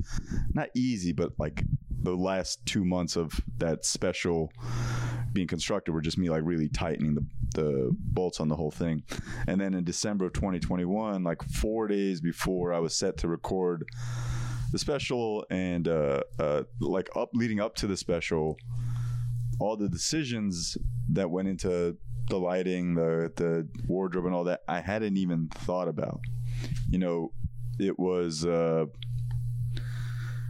not 0.55 0.69
easy, 0.75 1.13
but 1.13 1.33
like 1.39 1.65
the 2.03 2.15
last 2.15 2.65
two 2.65 2.85
months 2.85 3.17
of 3.17 3.41
that 3.59 3.85
special 3.85 4.53
being 5.33 5.49
constructed 5.49 5.93
were 5.93 6.01
just 6.01 6.19
me 6.19 6.31
like 6.31 6.43
really 6.45 6.69
tightening 6.69 7.15
the, 7.15 7.27
the 7.55 7.97
bolts 7.99 8.41
on 8.41 8.49
the 8.49 8.57
whole 8.57 8.71
thing. 8.71 9.03
And 9.47 9.61
then 9.61 9.75
in 9.75 9.85
December 9.85 10.27
of 10.27 10.33
2021, 10.35 11.25
like 11.25 11.43
four 11.43 11.89
days 11.89 12.21
before 12.21 12.73
I 12.73 12.79
was 12.79 12.95
set 12.95 13.17
to 13.19 13.29
record 13.29 13.85
the 14.73 14.79
special 14.79 15.45
and 15.51 15.87
uh, 15.87 16.23
uh, 16.39 16.63
like 16.81 17.09
up 17.15 17.31
leading 17.35 17.61
up 17.61 17.75
to 17.77 17.87
the 17.87 17.97
special, 17.97 18.57
all 19.61 19.77
the 19.77 19.89
decisions 19.89 20.77
that 21.11 21.31
went 21.31 21.47
into 21.47 21.97
the 22.29 22.39
lighting, 22.39 22.95
the 22.95 23.31
the 23.37 23.69
wardrobe, 23.87 24.27
and 24.27 24.35
all 24.35 24.45
that, 24.45 24.63
I 24.67 24.81
hadn't 24.81 25.17
even 25.19 25.49
thought 25.49 25.89
about. 25.89 26.21
You 26.89 26.99
know, 26.99 27.33
it 27.79 27.99
was 27.99 28.47
uh, 28.47 28.87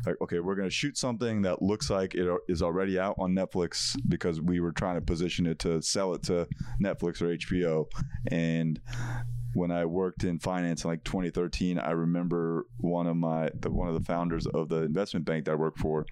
like, 0.07 0.17
okay, 0.23 0.39
we're 0.39 0.55
going 0.55 0.69
to 0.69 0.75
shoot 0.75 0.97
something 0.97 1.43
that 1.43 1.63
looks 1.63 1.91
like 1.91 2.15
it 2.15 2.29
is 2.49 2.63
already 2.63 2.99
out 2.99 3.17
on 3.19 3.35
Netflix 3.35 3.97
because 4.09 4.41
we 4.41 4.61
were 4.61 4.73
trying 4.73 4.97
to 4.97 5.01
position 5.01 5.47
it 5.47 5.59
to 5.61 5.83
sell 5.83 6.15
it 6.15 6.23
to 6.25 6.47
Netflix 6.83 7.21
or 7.23 7.37
HBO. 7.37 7.87
And 8.31 8.81
when 9.55 9.71
I 9.71 9.85
worked 9.85 10.25
in 10.25 10.39
finance 10.39 10.85
in 10.85 10.91
like 10.91 11.05
2013, 11.05 11.79
I 11.79 11.91
remember 11.91 12.67
one 12.79 13.07
of 13.07 13.17
my 13.17 13.51
the, 13.55 13.71
one 13.71 13.89
of 13.89 13.95
the 13.95 14.05
founders 14.05 14.47
of 14.47 14.69
the 14.69 14.83
investment 14.83 15.27
bank 15.27 15.45
that 15.45 15.53
I 15.53 15.57
worked 15.57 15.79
for. 15.79 16.07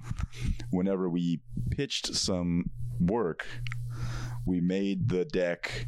Whenever 0.71 1.09
we 1.09 1.41
pitched 1.71 2.15
some 2.15 2.71
work, 2.99 3.47
we 4.47 4.61
made 4.61 5.09
the 5.09 5.25
deck 5.25 5.87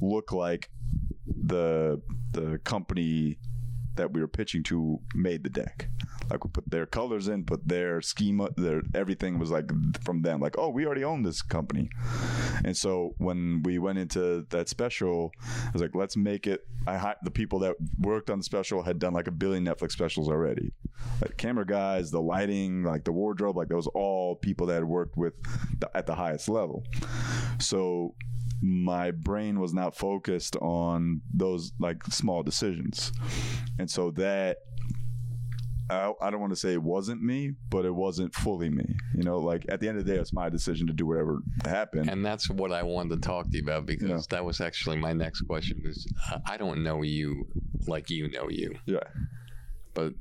look 0.00 0.32
like 0.32 0.70
the 1.26 2.00
the 2.32 2.58
company 2.64 3.38
that 3.98 4.12
we 4.12 4.20
were 4.20 4.28
pitching 4.28 4.62
to 4.62 4.98
made 5.14 5.44
the 5.44 5.50
deck. 5.50 5.88
Like 6.30 6.44
we 6.44 6.50
put 6.50 6.70
their 6.70 6.86
colors 6.86 7.28
in, 7.28 7.44
put 7.44 7.66
their 7.68 8.00
schema, 8.00 8.50
their 8.56 8.82
everything 8.94 9.38
was 9.38 9.50
like 9.50 9.70
from 10.02 10.22
them. 10.22 10.40
Like, 10.40 10.56
oh, 10.58 10.70
we 10.70 10.86
already 10.86 11.04
own 11.04 11.22
this 11.22 11.42
company. 11.42 11.90
And 12.64 12.76
so 12.76 13.14
when 13.18 13.62
we 13.62 13.78
went 13.78 13.98
into 13.98 14.46
that 14.50 14.68
special, 14.68 15.32
I 15.42 15.70
was 15.72 15.82
like, 15.82 15.94
let's 15.94 16.16
make 16.16 16.46
it. 16.46 16.66
I 16.86 17.14
the 17.22 17.30
people 17.30 17.58
that 17.60 17.76
worked 17.98 18.30
on 18.30 18.38
the 18.38 18.44
special 18.44 18.82
had 18.82 18.98
done 18.98 19.12
like 19.12 19.26
a 19.26 19.32
billion 19.32 19.64
Netflix 19.64 19.92
specials 19.92 20.28
already. 20.28 20.72
Like 21.20 21.36
camera 21.36 21.66
guys, 21.66 22.10
the 22.10 22.20
lighting, 22.20 22.82
like 22.82 23.04
the 23.04 23.12
wardrobe, 23.12 23.56
like 23.56 23.68
those 23.68 23.86
all 23.88 24.36
people 24.36 24.66
that 24.68 24.74
had 24.74 24.84
worked 24.84 25.16
with 25.16 25.34
the, 25.78 25.94
at 25.96 26.06
the 26.06 26.14
highest 26.14 26.48
level. 26.48 26.84
So 27.58 28.14
my 28.62 29.10
brain 29.12 29.60
was 29.60 29.72
not 29.74 29.96
focused 29.96 30.56
on 30.56 31.20
those 31.32 31.72
like 31.78 32.02
small 32.06 32.42
decisions, 32.42 33.12
and 33.78 33.90
so 33.90 34.10
that 34.12 34.58
I, 35.90 36.12
I 36.20 36.30
don't 36.30 36.40
want 36.40 36.52
to 36.52 36.56
say 36.58 36.72
it 36.74 36.82
wasn't 36.82 37.22
me, 37.22 37.52
but 37.70 37.84
it 37.86 37.94
wasn't 37.94 38.34
fully 38.34 38.68
me. 38.68 38.84
You 39.14 39.22
know, 39.22 39.38
like 39.38 39.64
at 39.70 39.80
the 39.80 39.88
end 39.88 39.98
of 39.98 40.04
the 40.04 40.12
day, 40.12 40.18
it's 40.20 40.32
my 40.34 40.48
decision 40.50 40.86
to 40.88 40.92
do 40.92 41.06
whatever 41.06 41.38
happened. 41.64 42.10
And 42.10 42.24
that's 42.24 42.50
what 42.50 42.72
I 42.72 42.82
wanted 42.82 43.22
to 43.22 43.26
talk 43.26 43.50
to 43.50 43.56
you 43.56 43.62
about 43.62 43.86
because 43.86 44.08
Yeah. 44.10 44.20
that 44.30 44.44
was 44.44 44.60
actually 44.60 44.96
my 44.96 45.12
next 45.14 45.42
question. 45.42 45.80
Is 45.84 46.06
I 46.46 46.56
don't 46.58 46.82
know 46.82 47.02
you 47.02 47.46
like 47.86 48.10
you 48.10 48.28
know 48.30 48.48
you, 48.50 48.74
yeah, 48.86 48.98
but 49.94 50.12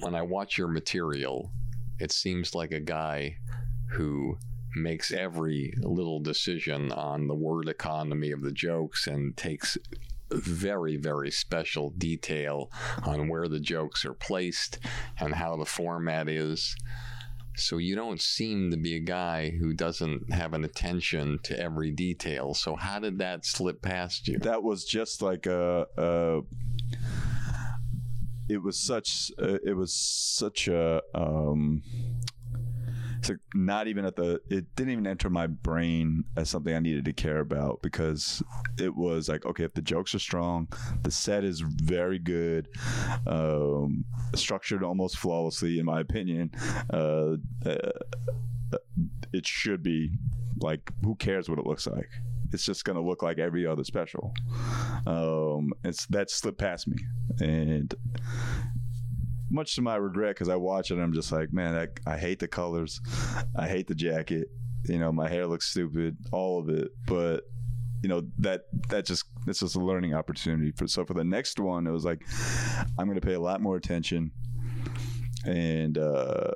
when 0.00 0.14
I 0.14 0.22
watch 0.22 0.56
your 0.56 0.68
material, 0.68 1.50
it 1.98 2.12
seems 2.12 2.54
like 2.54 2.70
a 2.70 2.78
guy 2.80 3.36
who 3.90 4.38
makes 4.76 5.12
every 5.12 5.74
little 5.78 6.20
decision 6.20 6.92
on 6.92 7.26
the 7.26 7.34
word 7.34 7.68
economy 7.68 8.30
of 8.30 8.42
the 8.42 8.52
jokes 8.52 9.06
and 9.06 9.36
takes 9.36 9.78
very 10.30 10.96
very 10.96 11.30
special 11.30 11.90
detail 11.90 12.70
on 13.04 13.28
where 13.28 13.48
the 13.48 13.60
jokes 13.60 14.04
are 14.04 14.12
placed 14.12 14.78
and 15.18 15.34
how 15.34 15.56
the 15.56 15.64
format 15.64 16.28
is 16.28 16.76
so 17.56 17.78
you 17.78 17.96
don't 17.96 18.20
seem 18.20 18.70
to 18.70 18.76
be 18.76 18.94
a 18.94 19.00
guy 19.00 19.50
who 19.50 19.72
doesn't 19.72 20.32
have 20.32 20.52
an 20.52 20.64
attention 20.64 21.38
to 21.42 21.58
every 21.58 21.90
detail 21.90 22.52
so 22.52 22.76
how 22.76 22.98
did 22.98 23.18
that 23.18 23.46
slip 23.46 23.80
past 23.80 24.28
you 24.28 24.38
that 24.38 24.62
was 24.62 24.84
just 24.84 25.22
like 25.22 25.46
a. 25.46 25.86
a 25.96 26.40
it 28.48 28.62
was 28.62 28.78
such. 28.78 29.30
Uh, 29.38 29.58
it 29.64 29.76
was 29.76 29.92
such 29.92 30.68
a. 30.68 31.02
Um, 31.14 31.82
like 33.26 33.38
not 33.54 33.88
even 33.88 34.04
at 34.04 34.16
the. 34.16 34.40
It 34.50 34.74
didn't 34.76 34.92
even 34.92 35.06
enter 35.06 35.30
my 35.30 35.46
brain 35.46 36.24
as 36.36 36.50
something 36.50 36.74
I 36.74 36.78
needed 36.78 37.04
to 37.06 37.12
care 37.12 37.40
about 37.40 37.80
because 37.82 38.42
it 38.78 38.94
was 38.94 39.28
like, 39.28 39.46
okay, 39.46 39.64
if 39.64 39.74
the 39.74 39.82
jokes 39.82 40.14
are 40.14 40.18
strong, 40.18 40.68
the 41.02 41.10
set 41.10 41.44
is 41.44 41.60
very 41.60 42.18
good, 42.18 42.68
um, 43.26 44.04
structured 44.34 44.82
almost 44.82 45.18
flawlessly, 45.18 45.78
in 45.78 45.86
my 45.86 46.00
opinion. 46.00 46.50
Uh, 46.92 47.36
uh, 47.64 47.90
it 49.32 49.46
should 49.46 49.82
be 49.82 50.10
like, 50.60 50.92
who 51.04 51.14
cares 51.16 51.48
what 51.48 51.58
it 51.58 51.66
looks 51.66 51.86
like? 51.86 52.10
It's 52.52 52.64
just 52.64 52.84
going 52.84 52.96
to 52.96 53.02
look 53.02 53.22
like 53.22 53.38
every 53.38 53.66
other 53.66 53.84
special. 53.84 54.32
Um, 55.06 55.72
it's 55.84 56.06
that 56.06 56.30
slipped 56.30 56.58
past 56.58 56.88
me, 56.88 56.96
and 57.40 57.94
much 59.50 59.74
to 59.76 59.82
my 59.82 59.96
regret, 59.96 60.34
because 60.34 60.48
I 60.48 60.56
watch 60.56 60.90
it, 60.90 60.94
and 60.94 61.02
I'm 61.02 61.12
just 61.12 61.32
like, 61.32 61.52
man, 61.52 61.74
I, 62.06 62.12
I 62.12 62.18
hate 62.18 62.38
the 62.38 62.48
colors, 62.48 63.00
I 63.56 63.68
hate 63.68 63.86
the 63.86 63.94
jacket. 63.94 64.48
You 64.84 64.98
know, 64.98 65.10
my 65.10 65.28
hair 65.28 65.46
looks 65.46 65.70
stupid, 65.70 66.16
all 66.32 66.60
of 66.60 66.68
it. 66.68 66.88
But 67.06 67.44
you 68.02 68.08
know 68.08 68.22
that 68.38 68.62
that 68.90 69.06
just 69.06 69.24
it's 69.46 69.60
just 69.60 69.74
a 69.74 69.80
learning 69.80 70.14
opportunity 70.14 70.70
for. 70.70 70.86
So 70.86 71.04
for 71.04 71.14
the 71.14 71.24
next 71.24 71.58
one, 71.58 71.86
it 71.86 71.90
was 71.90 72.04
like, 72.04 72.24
I'm 72.98 73.06
going 73.06 73.20
to 73.20 73.26
pay 73.26 73.34
a 73.34 73.40
lot 73.40 73.60
more 73.60 73.76
attention, 73.76 74.30
and 75.44 75.98
uh, 75.98 76.52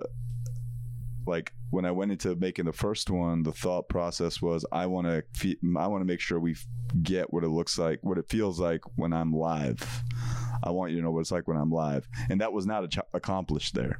like 1.26 1.52
when 1.70 1.84
I 1.84 1.90
went 1.90 2.12
into 2.12 2.36
making 2.36 2.66
the 2.66 2.72
first 2.72 3.10
one, 3.10 3.42
the 3.42 3.52
thought 3.52 3.88
process 3.88 4.40
was 4.40 4.64
I 4.70 4.86
want 4.86 5.06
to 5.08 5.56
I 5.76 5.86
want 5.88 6.02
to 6.02 6.06
make 6.06 6.20
sure 6.20 6.38
we 6.38 6.54
get 7.02 7.32
what 7.32 7.42
it 7.42 7.48
looks 7.48 7.78
like, 7.78 7.98
what 8.02 8.18
it 8.18 8.28
feels 8.28 8.60
like 8.60 8.82
when 8.96 9.12
I'm 9.12 9.32
live. 9.32 10.04
I 10.62 10.70
want 10.70 10.92
you 10.92 10.98
to 10.98 11.02
know 11.02 11.10
what 11.10 11.20
it's 11.20 11.32
like 11.32 11.48
when 11.48 11.56
I'm 11.56 11.70
live, 11.70 12.08
and 12.30 12.40
that 12.40 12.52
was 12.52 12.66
not 12.66 12.84
accomplished 13.12 13.74
there. 13.74 13.98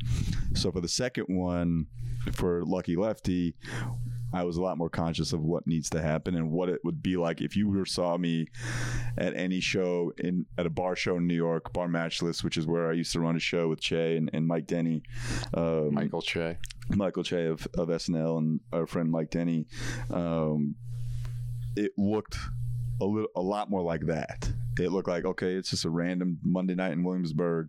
So 0.54 0.70
for 0.70 0.80
the 0.80 0.88
second 0.88 1.26
one, 1.28 1.86
for 2.32 2.64
Lucky 2.64 2.96
Lefty, 2.96 3.54
I 4.32 4.44
was 4.44 4.56
a 4.56 4.62
lot 4.62 4.78
more 4.78 4.88
conscious 4.88 5.32
of 5.32 5.42
what 5.42 5.66
needs 5.66 5.90
to 5.90 6.00
happen 6.00 6.34
and 6.34 6.50
what 6.50 6.68
it 6.68 6.80
would 6.84 7.02
be 7.02 7.16
like 7.16 7.40
if 7.42 7.56
you 7.56 7.68
were 7.68 7.84
saw 7.84 8.16
me 8.16 8.48
at 9.18 9.36
any 9.36 9.60
show 9.60 10.12
in 10.18 10.46
at 10.56 10.64
a 10.64 10.70
bar 10.70 10.96
show 10.96 11.16
in 11.16 11.26
New 11.26 11.34
York, 11.34 11.72
Bar 11.72 11.88
Matchless, 11.88 12.42
which 12.42 12.56
is 12.56 12.66
where 12.66 12.88
I 12.88 12.94
used 12.94 13.12
to 13.12 13.20
run 13.20 13.36
a 13.36 13.40
show 13.40 13.68
with 13.68 13.80
Che 13.80 14.16
and, 14.16 14.30
and 14.32 14.46
Mike 14.46 14.66
Denny. 14.66 15.02
Um, 15.52 15.94
Michael 15.94 16.22
Che. 16.22 16.58
Michael 16.88 17.24
Che 17.24 17.46
of, 17.46 17.66
of 17.74 17.88
SNL 17.88 18.38
and 18.38 18.60
our 18.72 18.86
friend 18.86 19.10
Mike 19.10 19.30
Denny. 19.30 19.66
Um, 20.10 20.76
it 21.76 21.92
looked 21.98 22.36
a 23.00 23.04
little, 23.04 23.30
a 23.36 23.42
lot 23.42 23.70
more 23.70 23.82
like 23.82 24.06
that. 24.06 24.50
It 24.78 24.90
looked 24.90 25.08
like 25.08 25.24
okay, 25.24 25.54
it's 25.54 25.70
just 25.70 25.84
a 25.84 25.90
random 25.90 26.38
Monday 26.42 26.74
night 26.74 26.92
in 26.92 27.04
Williamsburg. 27.04 27.68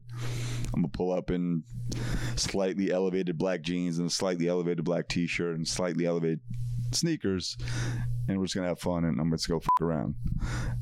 I'm 0.74 0.82
gonna 0.82 0.88
pull 0.88 1.12
up 1.12 1.30
in 1.30 1.64
slightly 2.36 2.92
elevated 2.92 3.38
black 3.38 3.62
jeans 3.62 4.00
and 4.00 4.08
a 4.08 4.12
slightly 4.12 4.48
elevated 4.48 4.84
black 4.84 5.08
T-shirt 5.08 5.56
and 5.56 5.68
slightly 5.68 6.06
elevated 6.06 6.40
sneakers, 6.92 7.58
and 8.28 8.38
we're 8.38 8.46
just 8.46 8.56
gonna 8.56 8.68
have 8.68 8.80
fun 8.80 9.06
and 9.06 9.20
I'm 9.20 9.30
gonna 9.30 9.42
go 9.48 9.60
fuck 9.60 9.82
around. 9.82 10.16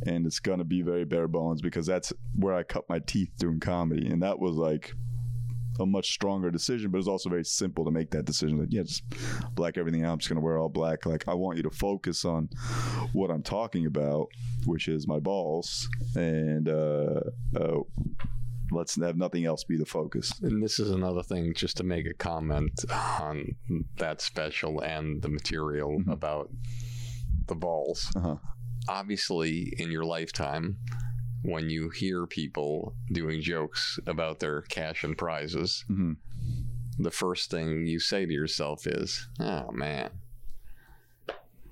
And 0.06 0.26
it's 0.26 0.40
gonna 0.40 0.64
be 0.64 0.82
very 0.82 1.06
bare 1.06 1.28
bones 1.28 1.62
because 1.62 1.86
that's 1.86 2.14
where 2.36 2.54
I 2.54 2.64
cut 2.64 2.88
my 2.88 3.00
teeth 3.00 3.32
doing 3.38 3.60
comedy, 3.60 4.08
and 4.08 4.22
that 4.24 4.40
was 4.40 4.56
like 4.56 4.94
a 5.80 5.86
much 5.86 6.12
stronger 6.12 6.52
decision, 6.52 6.92
but 6.92 6.98
it's 7.00 7.08
also 7.08 7.30
very 7.30 7.46
simple 7.46 7.86
to 7.86 7.92
make 7.92 8.12
that 8.12 8.26
decision. 8.26 8.60
Like, 8.60 8.68
yeah, 8.72 8.84
just 8.84 9.04
black 9.56 9.78
everything 9.78 10.04
out. 10.04 10.14
I'm 10.14 10.20
just 10.20 10.30
gonna 10.30 10.42
wear 10.42 10.58
all 10.58 10.70
black. 10.70 11.06
Like, 11.06 11.28
I 11.28 11.34
want 11.34 11.58
you 11.58 11.64
to 11.64 11.70
focus 11.72 12.26
on 12.26 12.50
what 13.14 13.32
I'm 13.32 13.44
talking 13.44 13.86
about, 13.86 14.28
which 14.66 14.88
is 14.88 15.08
my 15.08 15.20
balls, 15.20 15.88
and 16.16 16.68
uh, 16.70 17.22
uh, 17.56 17.80
let's 18.72 18.96
have 19.02 19.18
nothing 19.18 19.46
else 19.46 19.64
be 19.64 19.78
the 19.78 19.86
focus. 19.86 20.32
And 20.42 20.62
this 20.64 20.80
is 20.80 20.92
another 20.92 21.24
thing, 21.24 21.54
just 21.56 21.78
to 21.78 21.84
make 21.84 22.06
a 22.06 22.14
comment 22.14 22.86
on 23.20 23.56
that 23.98 24.22
special 24.22 24.82
and 24.82 25.22
the 25.22 25.30
material 25.30 26.00
Mhm. 26.00 26.12
about 26.12 26.50
the 27.48 27.56
balls. 27.56 28.12
Uh-huh. 28.16 28.36
Obviously, 28.88 29.74
in 29.78 29.92
your 29.92 30.06
lifetime, 30.06 30.78
when 31.44 31.70
you 31.70 31.90
hear 31.90 32.26
people 32.28 32.94
doing 33.12 33.42
jokes 33.42 34.00
about 34.06 34.40
their 34.40 34.62
cash 34.64 35.04
and 35.04 35.18
prizes, 35.18 35.86
Mhm. 35.90 36.18
the 37.00 37.12
first 37.12 37.50
thing 37.50 37.88
you 37.88 38.00
say 38.00 38.26
to 38.26 38.34
yourself 38.34 38.86
is, 38.86 39.28
"Oh 39.40 39.72
man." 39.72 40.12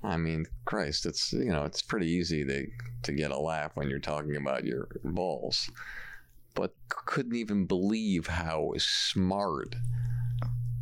I 0.02 0.16
mean, 0.16 0.46
Christ, 0.64 1.04
it's 1.06 1.32
you 1.32 1.50
know, 1.50 1.64
it's 1.64 1.82
pretty 1.82 2.06
easy 2.08 2.44
to 2.44 2.66
to 3.02 3.12
get 3.12 3.30
a 3.30 3.38
laugh 3.38 3.72
when 3.76 3.88
you're 3.88 3.98
talking 3.98 4.36
about 4.36 4.64
your 4.64 4.88
balls. 5.04 5.70
But 6.54 6.74
couldn't 6.88 7.36
even 7.36 7.66
believe 7.66 8.26
how 8.26 8.72
smart 8.78 9.76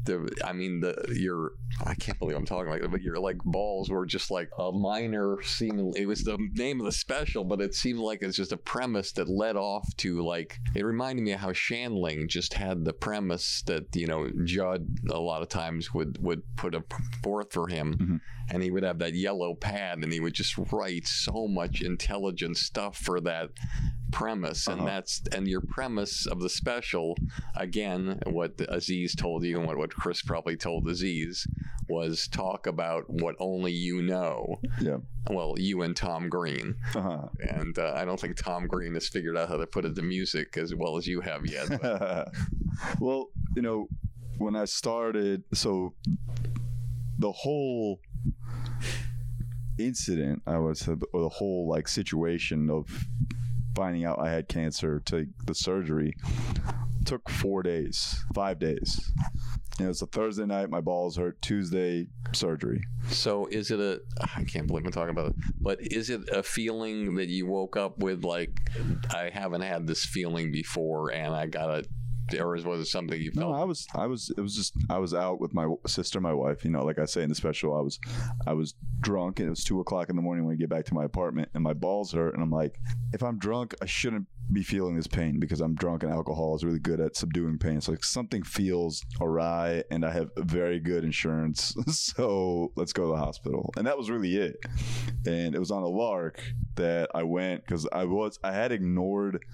the 0.08 0.28
I 0.44 0.52
mean 0.52 0.80
the 0.80 0.94
your 1.14 1.52
I 1.84 1.94
can't 1.94 2.18
believe 2.18 2.36
I'm 2.36 2.44
talking 2.46 2.70
like 2.70 2.82
that, 2.82 2.90
but 2.90 3.02
your 3.02 3.18
like 3.18 3.38
balls 3.44 3.88
were 3.90 4.04
just 4.06 4.30
like 4.30 4.50
a 4.58 4.72
minor 4.72 5.40
seemingly 5.42 6.00
it 6.02 6.06
was 6.06 6.24
the 6.24 6.36
name 6.54 6.80
of 6.80 6.86
the 6.86 6.92
special, 6.92 7.44
but 7.44 7.60
it 7.60 7.74
seemed 7.74 8.00
like 8.00 8.22
it's 8.22 8.36
just 8.36 8.52
a 8.52 8.56
premise 8.56 9.12
that 9.12 9.28
led 9.28 9.56
off 9.56 9.86
to 9.98 10.20
like 10.24 10.58
it 10.74 10.84
reminded 10.84 11.22
me 11.22 11.32
of 11.32 11.40
how 11.40 11.52
Shandling 11.52 12.28
just 12.28 12.54
had 12.54 12.84
the 12.84 12.92
premise 12.92 13.62
that, 13.66 13.84
you 13.94 14.06
know, 14.06 14.28
Judd 14.44 14.86
a 15.10 15.18
lot 15.20 15.42
of 15.42 15.48
times 15.48 15.94
would 15.94 16.18
would 16.22 16.42
put 16.56 16.74
a 16.74 16.82
forth 17.22 17.52
for 17.52 17.68
him 17.68 17.94
Mhm. 17.98 18.20
and 18.50 18.62
he 18.62 18.70
would 18.70 18.82
have 18.82 18.98
that 18.98 19.14
yellow 19.14 19.54
pad 19.54 19.98
and 20.02 20.12
he 20.12 20.20
would 20.20 20.34
just 20.34 20.56
write 20.72 21.06
so 21.06 21.46
much 21.46 21.82
intelligent 21.82 22.56
stuff 22.56 22.96
for 22.96 23.20
that 23.20 23.50
premise 24.10 24.66
and 24.66 24.80
Uh-huh. 24.80 24.88
that's 24.90 25.22
and 25.32 25.46
your 25.48 25.60
premise 25.60 26.26
of 26.26 26.40
the 26.40 26.48
special 26.48 27.16
again 27.56 28.18
what 28.26 28.52
aziz 28.68 29.14
told 29.14 29.44
you 29.44 29.58
and 29.58 29.66
what, 29.66 29.76
what 29.76 29.90
chris 29.94 30.22
probably 30.22 30.56
told 30.56 30.86
aziz 30.88 31.46
was 31.88 32.28
talk 32.28 32.66
about 32.66 33.04
what 33.08 33.34
only 33.38 33.72
you 33.72 34.02
know 34.02 34.56
Yeah. 34.80 34.98
well 35.30 35.54
you 35.58 35.82
and 35.82 35.96
tom 35.96 36.28
green 36.28 36.76
Uh-huh. 36.94 37.28
and 37.40 37.78
uh, 37.78 37.92
i 37.96 38.04
don't 38.04 38.20
think 38.20 38.36
tom 38.36 38.66
green 38.66 38.94
has 38.94 39.08
figured 39.08 39.36
out 39.36 39.48
how 39.48 39.56
to 39.56 39.66
put 39.66 39.84
it 39.84 39.94
to 39.96 40.02
music 40.02 40.56
as 40.56 40.74
well 40.74 40.96
as 40.96 41.06
you 41.06 41.20
have 41.20 41.46
yet 41.46 41.68
well, 43.00 43.26
you 43.56 43.62
know, 43.62 43.88
when 44.38 44.54
I 44.54 44.66
started, 44.66 45.42
so 45.52 45.94
the 47.18 47.32
whole 47.32 47.98
incident, 49.78 50.42
I 50.46 50.58
would 50.58 50.76
say, 50.76 50.92
or 51.12 51.22
the 51.22 51.28
whole 51.28 51.68
like 51.68 51.88
situation 51.88 52.70
of 52.70 52.86
finding 53.78 54.04
out 54.04 54.18
I 54.18 54.30
had 54.30 54.48
cancer 54.48 55.00
to 55.06 55.26
the 55.46 55.54
surgery 55.54 56.14
took 57.04 57.30
four 57.30 57.62
days, 57.62 58.24
five 58.34 58.58
days. 58.58 59.12
Know, 59.78 59.88
it's 59.88 60.02
a 60.02 60.06
Thursday 60.06 60.44
night, 60.44 60.68
my 60.68 60.80
balls 60.80 61.16
hurt. 61.16 61.40
Tuesday, 61.40 62.08
surgery. 62.32 62.82
so 63.08 63.46
is 63.46 63.70
it 63.70 63.80
a 63.80 64.00
i 64.36 64.44
can't 64.44 64.66
believe 64.66 64.84
i'm 64.84 64.92
talking 64.92 65.10
about 65.10 65.30
it 65.30 65.36
but 65.60 65.78
is 65.80 66.10
it 66.10 66.28
a 66.30 66.42
feeling 66.42 67.14
that 67.14 67.28
you 67.28 67.46
woke 67.46 67.76
up 67.76 67.98
with 67.98 68.22
like 68.24 68.70
i 69.14 69.30
haven't 69.32 69.62
had 69.62 69.86
this 69.86 70.04
feeling 70.04 70.52
before 70.52 71.10
and 71.10 71.34
i 71.34 71.46
gotta 71.46 71.84
or 72.36 72.50
was 72.50 72.80
it 72.80 72.86
something 72.86 73.20
you 73.20 73.32
felt 73.32 73.50
No, 73.50 73.54
I 73.54 73.64
was, 73.64 73.86
I 73.94 74.06
was, 74.06 74.30
it 74.36 74.40
was 74.40 74.54
just, 74.54 74.74
I 74.90 74.98
was 74.98 75.14
out 75.14 75.40
with 75.40 75.54
my 75.54 75.66
sister, 75.86 76.20
my 76.20 76.32
wife. 76.32 76.64
You 76.64 76.70
know, 76.70 76.84
like 76.84 76.98
I 76.98 77.04
say 77.04 77.22
in 77.22 77.28
the 77.28 77.34
special, 77.34 77.76
I 77.76 77.80
was, 77.80 77.98
I 78.46 78.52
was 78.52 78.74
drunk, 79.00 79.40
and 79.40 79.46
it 79.46 79.50
was 79.50 79.64
two 79.64 79.80
o'clock 79.80 80.10
in 80.10 80.16
the 80.16 80.22
morning 80.22 80.44
when 80.44 80.54
I 80.54 80.56
get 80.56 80.68
back 80.68 80.84
to 80.86 80.94
my 80.94 81.04
apartment, 81.04 81.48
and 81.54 81.62
my 81.62 81.72
balls 81.72 82.12
hurt, 82.12 82.34
and 82.34 82.42
I'm 82.42 82.50
like, 82.50 82.78
if 83.12 83.22
I'm 83.22 83.38
drunk, 83.38 83.74
I 83.80 83.86
shouldn't 83.86 84.26
be 84.50 84.62
feeling 84.62 84.96
this 84.96 85.06
pain 85.06 85.38
because 85.38 85.60
I'm 85.60 85.74
drunk, 85.74 86.02
and 86.02 86.12
alcohol 86.12 86.56
is 86.56 86.64
really 86.64 86.78
good 86.78 87.00
at 87.00 87.16
subduing 87.16 87.58
pain. 87.58 87.80
So 87.80 87.92
like 87.92 88.04
something 88.04 88.42
feels 88.42 89.04
awry, 89.20 89.84
and 89.90 90.04
I 90.04 90.10
have 90.12 90.30
very 90.36 90.80
good 90.80 91.04
insurance, 91.04 91.74
so 91.88 92.72
let's 92.76 92.92
go 92.92 93.04
to 93.04 93.12
the 93.12 93.24
hospital, 93.24 93.72
and 93.76 93.86
that 93.86 93.98
was 93.98 94.10
really 94.10 94.36
it. 94.36 94.56
And 95.26 95.54
it 95.54 95.58
was 95.58 95.70
on 95.70 95.82
a 95.82 95.88
lark 95.88 96.42
that 96.76 97.10
I 97.14 97.22
went 97.22 97.64
because 97.64 97.86
I 97.92 98.04
was, 98.04 98.38
I 98.42 98.52
had 98.52 98.72
ignored 98.72 99.44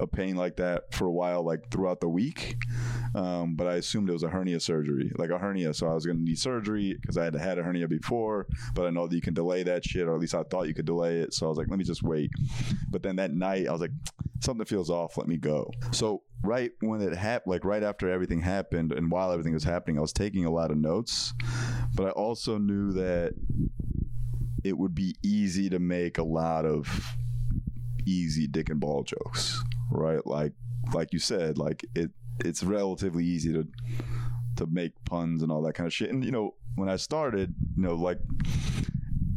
a 0.00 0.06
pain 0.06 0.36
like 0.36 0.56
that 0.56 0.92
for 0.94 1.06
a 1.06 1.12
while, 1.12 1.44
like 1.44 1.70
throughout 1.70 2.00
the 2.00 2.08
week. 2.08 2.56
Um, 3.14 3.54
but 3.54 3.66
I 3.66 3.74
assumed 3.74 4.08
it 4.08 4.12
was 4.12 4.22
a 4.22 4.28
hernia 4.28 4.60
surgery, 4.60 5.12
like 5.16 5.30
a 5.30 5.38
hernia. 5.38 5.74
So 5.74 5.88
I 5.88 5.94
was 5.94 6.06
going 6.06 6.18
to 6.18 6.24
need 6.24 6.38
surgery 6.38 6.96
because 7.00 7.16
I 7.16 7.24
had 7.24 7.34
had 7.34 7.58
a 7.58 7.62
hernia 7.62 7.88
before, 7.88 8.46
but 8.74 8.86
I 8.86 8.90
know 8.90 9.06
that 9.06 9.14
you 9.14 9.22
can 9.22 9.34
delay 9.34 9.62
that 9.64 9.84
shit, 9.84 10.06
or 10.06 10.14
at 10.14 10.20
least 10.20 10.34
I 10.34 10.42
thought 10.42 10.68
you 10.68 10.74
could 10.74 10.86
delay 10.86 11.18
it. 11.18 11.34
So 11.34 11.46
I 11.46 11.48
was 11.48 11.58
like, 11.58 11.68
let 11.68 11.78
me 11.78 11.84
just 11.84 12.02
wait. 12.02 12.30
But 12.90 13.02
then 13.02 13.16
that 13.16 13.32
night, 13.32 13.68
I 13.68 13.72
was 13.72 13.80
like, 13.80 13.92
something 14.40 14.66
feels 14.66 14.90
off. 14.90 15.16
Let 15.16 15.28
me 15.28 15.36
go. 15.36 15.70
So 15.92 16.22
right 16.42 16.70
when 16.80 17.00
it 17.00 17.14
happened, 17.14 17.50
like 17.50 17.64
right 17.64 17.82
after 17.82 18.10
everything 18.10 18.40
happened, 18.40 18.92
and 18.92 19.10
while 19.10 19.32
everything 19.32 19.54
was 19.54 19.64
happening, 19.64 19.98
I 19.98 20.02
was 20.02 20.12
taking 20.12 20.44
a 20.44 20.50
lot 20.50 20.70
of 20.70 20.76
notes. 20.76 21.34
But 21.94 22.06
I 22.06 22.10
also 22.10 22.58
knew 22.58 22.92
that 22.92 23.34
it 24.64 24.76
would 24.76 24.94
be 24.94 25.14
easy 25.22 25.70
to 25.70 25.78
make 25.78 26.18
a 26.18 26.22
lot 26.22 26.64
of 26.64 27.16
easy 28.06 28.46
dick 28.46 28.70
and 28.70 28.80
ball 28.80 29.02
jokes, 29.04 29.62
right? 29.90 30.24
Like 30.26 30.52
like 30.94 31.12
you 31.12 31.18
said, 31.18 31.58
like 31.58 31.84
it 31.94 32.10
it's 32.44 32.62
relatively 32.62 33.24
easy 33.24 33.52
to 33.52 33.66
to 34.56 34.66
make 34.66 34.92
puns 35.04 35.42
and 35.42 35.50
all 35.52 35.62
that 35.62 35.74
kind 35.74 35.86
of 35.86 35.92
shit. 35.92 36.10
And 36.10 36.24
you 36.24 36.30
know, 36.30 36.54
when 36.76 36.88
I 36.88 36.96
started, 36.96 37.54
you 37.76 37.82
know, 37.82 37.94
like 37.94 38.18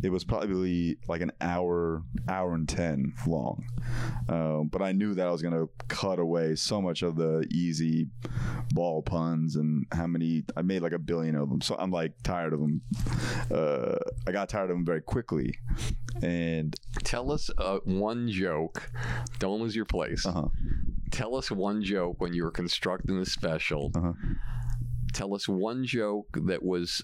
it 0.04 0.10
was 0.12 0.24
probably 0.24 0.98
like 1.08 1.22
an 1.22 1.32
hour, 1.42 2.04
hour 2.28 2.54
and 2.54 2.68
ten 2.68 3.14
long. 3.28 3.64
Um, 4.30 4.68
but 4.72 4.82
I 4.82 4.92
knew 4.92 5.14
that 5.14 5.28
I 5.28 5.32
was 5.32 5.42
gonna 5.42 5.66
cut 5.88 6.20
away 6.20 6.56
so 6.56 6.82
much 6.82 7.02
of 7.02 7.16
the 7.16 7.46
easy 7.52 8.08
ball 8.74 9.02
puns 9.02 9.56
and 9.58 9.86
how 9.92 10.08
many 10.08 10.44
I 10.56 10.62
made 10.62 10.82
like 10.82 10.94
a 10.94 11.00
billion 11.00 11.36
of 11.36 11.50
them. 11.50 11.62
So 11.62 11.76
I'm 11.78 11.92
like 11.92 12.14
tired 12.24 12.54
of 12.54 12.60
them. 12.60 12.82
Uh, 13.52 13.96
I 14.28 14.32
got 14.32 14.50
tired 14.50 14.70
of 14.72 14.76
them 14.78 14.86
very 14.86 15.02
quickly, 15.02 15.54
and 16.22 16.76
tell 17.04 17.32
us 17.32 17.50
uh, 17.58 17.80
one 17.84 18.30
joke 18.30 18.92
don't 19.40 19.60
lose 19.62 19.76
your 19.76 19.86
place 19.86 20.26
uh 20.26 20.32
huh. 20.34 20.48
tell 21.12 21.36
us 21.36 21.50
one 21.52 21.82
joke 21.84 22.16
when 22.22 22.34
you 22.34 22.44
were 22.44 22.52
constructing 22.52 23.20
the 23.20 23.26
special 23.26 23.92
Uh-huh. 23.96 24.14
tell 25.14 25.34
us 25.34 25.48
one 25.48 25.84
joke 25.86 26.28
that 26.46 26.64
was 26.64 27.04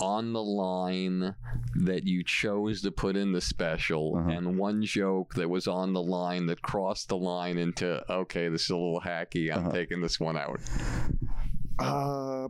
on 0.00 0.32
the 0.32 0.42
line 0.42 1.34
that 1.74 2.06
you 2.06 2.22
chose 2.22 2.82
to 2.82 2.90
put 2.90 3.16
in 3.16 3.32
the 3.32 3.40
special 3.40 4.16
Uh-huh. 4.16 4.30
and 4.30 4.58
one 4.58 4.82
joke 4.84 5.34
that 5.34 5.48
was 5.48 5.66
on 5.66 5.92
the 5.94 6.02
line 6.02 6.46
that 6.46 6.60
crossed 6.62 7.08
the 7.08 7.16
line 7.16 7.56
into 7.58 8.04
okay 8.12 8.48
this 8.48 8.64
is 8.64 8.70
a 8.70 8.76
little 8.76 9.00
hacky 9.00 9.50
i'm 9.52 9.60
Uh-huh. 9.60 9.72
taking 9.72 10.00
this 10.02 10.20
one 10.20 10.36
out 10.36 10.60
Uh, 11.78 12.48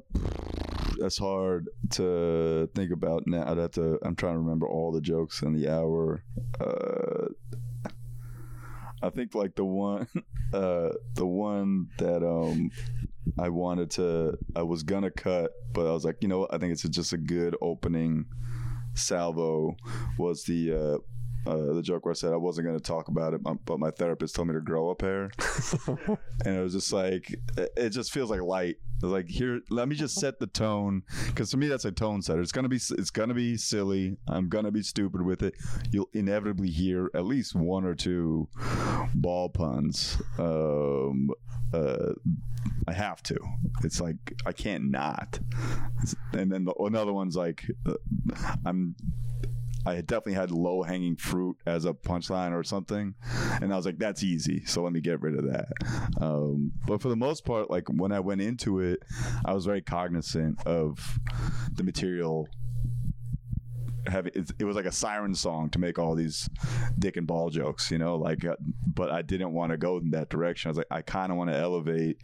that's 0.99 1.19
hard 1.19 1.69
to 1.91 2.69
think 2.77 2.93
about 2.93 3.25
now. 3.27 3.45
I'd 3.51 3.59
have 3.59 3.73
to. 3.73 3.99
I'm 4.03 4.15
trying 4.15 4.35
to 4.35 4.39
remember 4.39 4.69
all 4.69 4.93
the 4.93 5.01
jokes 5.01 5.43
in 5.43 5.53
the 5.53 5.69
hour. 5.69 6.23
Uh, 6.61 7.27
I 9.03 9.11
think 9.11 9.35
like 9.35 9.57
the 9.57 9.65
one, 9.65 10.07
uh, 10.55 10.91
the 11.15 11.27
one 11.27 11.89
that 11.99 12.23
um, 12.25 12.71
I 13.39 13.49
wanted 13.49 13.91
to. 13.93 14.39
I 14.55 14.63
was 14.63 14.83
gonna 14.83 15.11
cut, 15.11 15.51
but 15.73 15.87
I 15.87 15.93
was 15.93 16.05
like, 16.05 16.17
you 16.21 16.29
know, 16.29 16.41
what? 16.41 16.55
I 16.55 16.59
think 16.59 16.73
it's 16.73 16.83
just 16.83 17.13
a 17.13 17.19
good 17.19 17.57
opening 17.61 18.27
salvo. 18.95 19.77
Was 20.19 20.45
the 20.45 20.73
uh, 20.73 20.99
uh, 21.47 21.73
the 21.75 21.83
joke 21.83 22.05
where 22.05 22.13
I 22.13 22.15
said 22.15 22.33
I 22.33 22.37
wasn't 22.37 22.67
going 22.67 22.79
to 22.79 22.83
talk 22.83 23.09
about 23.09 23.35
it, 23.35 23.41
but 23.43 23.79
my 23.79 23.91
therapist 23.91 24.35
told 24.35 24.49
me 24.49 24.55
to 24.55 24.61
grow 24.61 24.91
up 24.91 25.03
hair, 25.03 25.31
and 26.45 26.57
it 26.57 26.61
was 26.61 26.73
just 26.73 26.93
like 26.93 27.35
it 27.57 27.91
just 27.91 28.13
feels 28.13 28.31
like 28.31 28.43
light. 28.43 28.77
Like 29.03 29.29
here, 29.29 29.61
let 29.69 29.89
me 29.89 29.95
just 29.95 30.19
set 30.19 30.41
the 30.41 30.47
tone 30.47 31.03
because 31.27 31.51
to 31.51 31.59
me 31.59 31.69
that's 31.69 31.85
a 31.85 31.93
tone 31.93 32.23
setter. 32.23 32.41
It's 32.41 32.53
gonna 32.53 32.69
be 32.69 32.77
it's 32.77 33.11
gonna 33.11 33.35
be 33.35 33.57
silly. 33.57 34.17
I'm 34.27 34.49
gonna 34.49 34.71
be 34.71 34.83
stupid 34.83 35.23
with 35.23 35.43
it. 35.43 35.55
You'll 35.91 36.09
inevitably 36.15 36.71
hear 36.71 37.11
at 37.15 37.27
least 37.27 37.55
one 37.55 37.85
or 37.85 37.95
two 37.95 38.49
ball 39.15 39.51
puns. 39.51 40.21
Um, 40.39 41.31
uh, 41.75 42.13
I 42.89 42.93
have 42.93 43.23
to. 43.25 43.39
It's 43.85 44.01
like 44.01 44.17
I 44.47 44.53
can't 44.53 44.91
not. 44.91 45.39
And 46.33 46.51
then 46.51 46.65
the, 46.65 46.73
another 46.75 47.13
one's 47.13 47.37
like 47.37 47.65
uh, 47.87 47.95
I'm 48.65 48.95
I 49.87 50.01
definitely 50.01 50.35
had 50.35 50.51
low 50.51 50.83
hanging 50.83 51.17
fruit 51.17 51.57
as 51.67 51.85
a 51.85 51.93
punchline 51.93 52.53
or 52.53 52.65
something, 52.65 53.15
and 53.61 53.73
I 53.73 53.77
was 53.77 53.87
like, 53.87 53.99
"That's 53.99 54.23
easy." 54.23 54.65
So 54.65 54.83
let 54.83 54.93
me 54.93 55.01
get 55.01 55.21
rid 55.21 55.39
of 55.39 55.45
that. 55.47 55.69
Um, 56.21 56.73
but 56.87 57.01
for 57.01 57.09
the 57.09 57.17
most 57.17 57.45
part, 57.45 57.71
like 57.71 57.89
when 57.89 58.13
I 58.13 58.21
went 58.21 58.41
into 58.41 58.81
it, 58.81 59.01
I 59.45 59.55
was 59.55 59.65
very 59.65 59.83
cognizant 59.83 60.67
of 60.67 61.19
the 61.73 61.85
material 61.85 62.49
having 64.09 64.33
it, 64.35 64.51
it, 64.59 64.65
was 64.65 64.77
like 64.77 64.85
a 64.85 64.93
siren 64.93 65.35
song 65.35 65.71
to 65.71 65.79
make 65.79 65.99
all 65.99 66.15
these 66.15 66.49
dick 66.99 67.17
and 67.17 67.27
ball 67.27 67.51
jokes, 67.51 67.91
you 67.91 67.99
know, 67.99 68.17
like, 68.17 68.45
uh, 68.45 68.57
but 68.87 69.11
I 69.11 69.23
didn't 69.23 69.53
want 69.53 69.73
to 69.73 69.77
go 69.77 69.99
in 69.99 70.11
that 70.11 70.29
direction. 70.29 70.69
I 70.69 70.71
was 70.71 70.79
like, 70.79 70.87
I 70.91 71.03
kind 71.03 71.31
of 71.31 71.39
want 71.39 71.51
to 71.51 71.57
elevate 71.57 72.19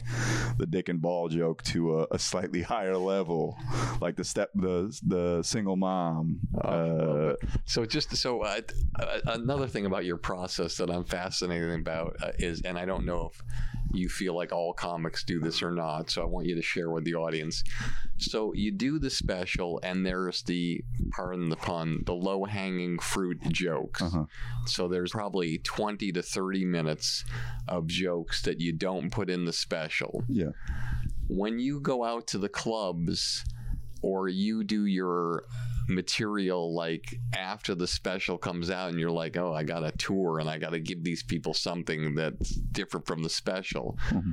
the 0.59 0.66
dick 0.66 0.88
and 0.88 1.01
ball 1.01 1.29
joke 1.29 1.62
to 1.64 2.01
a, 2.01 2.07
a, 2.12 2.18
slightly 2.18 2.62
higher 2.73 2.97
level, 2.97 3.57
like 4.01 4.16
the 4.16 4.25
step, 4.25 4.51
the 4.55 4.97
the 5.07 5.42
single 5.42 5.77
mom. 5.77 6.40
Oh, 6.62 6.68
uh, 6.68 7.35
so 7.64 7.85
just 7.85 8.14
so 8.16 8.42
uh, 8.42 8.61
uh, 8.99 9.21
another 9.27 9.66
thing 9.66 9.87
about 9.87 10.05
your 10.05 10.16
process 10.16 10.77
that 10.77 10.90
I'm 10.90 11.05
fascinated 11.05 11.73
about 11.73 12.16
uh, 12.23 12.33
is, 12.38 12.62
and 12.62 12.79
I 12.79 12.85
don't 12.85 13.05
know 13.05 13.31
if 13.33 13.42
you 13.93 14.09
feel 14.09 14.35
like 14.35 14.53
all 14.53 14.73
comics 14.73 15.25
do 15.25 15.41
this 15.41 15.63
or 15.63 15.71
not. 15.71 16.11
So 16.11 16.23
I 16.23 16.27
want 16.27 16.47
you 16.47 16.55
to 16.55 16.63
share 16.63 16.91
with 16.91 17.05
the 17.05 17.15
audience. 17.15 17.63
So 18.19 18.53
you 18.55 18.71
do 18.71 18.99
the 18.99 19.11
special, 19.11 19.81
and 19.83 20.05
there's 20.05 20.43
the 20.43 20.83
pardon 21.11 21.49
the 21.49 21.57
pun, 21.57 22.03
the 22.07 22.15
low 22.15 22.45
hanging 22.45 22.99
fruit 22.99 23.41
jokes. 23.49 24.03
Uh-huh. 24.03 24.25
So 24.67 24.89
there's 24.89 25.13
probably 25.13 25.59
20 25.59 26.13
to 26.13 26.23
30 26.23 26.65
minutes 26.65 27.25
of 27.69 27.87
jokes 27.87 28.43
that 28.43 28.61
you 28.61 28.73
don't 28.73 29.11
put 29.11 29.31
in 29.31 29.45
the 29.45 29.53
special. 29.53 30.25
Yeah. 30.29 30.51
When 31.29 31.59
you 31.59 31.81
go 31.81 32.05
out 32.05 32.27
to 32.29 32.39
the 32.39 32.49
clubs 32.49 33.45
or 34.03 34.29
you 34.29 34.65
do 34.65 34.87
your 34.87 35.45
material 35.88 36.75
like 36.75 37.19
after 37.37 37.75
the 37.75 37.87
special 37.87 38.38
comes 38.38 38.71
out 38.71 38.91
and 38.91 39.01
you're 39.01 39.11
like, 39.11 39.37
oh, 39.37 39.53
I 39.53 39.62
got 39.62 39.85
a 39.85 39.93
tour 39.93 40.38
and 40.38 40.49
I 40.49 40.59
got 40.59 40.71
to 40.71 40.81
give 40.81 41.03
these 41.03 41.23
people 41.23 41.55
something 41.55 42.15
that's 42.15 42.51
different 42.51 43.07
from 43.07 43.23
the 43.23 43.31
special. 43.31 43.99
Mm-hmm. 44.11 44.31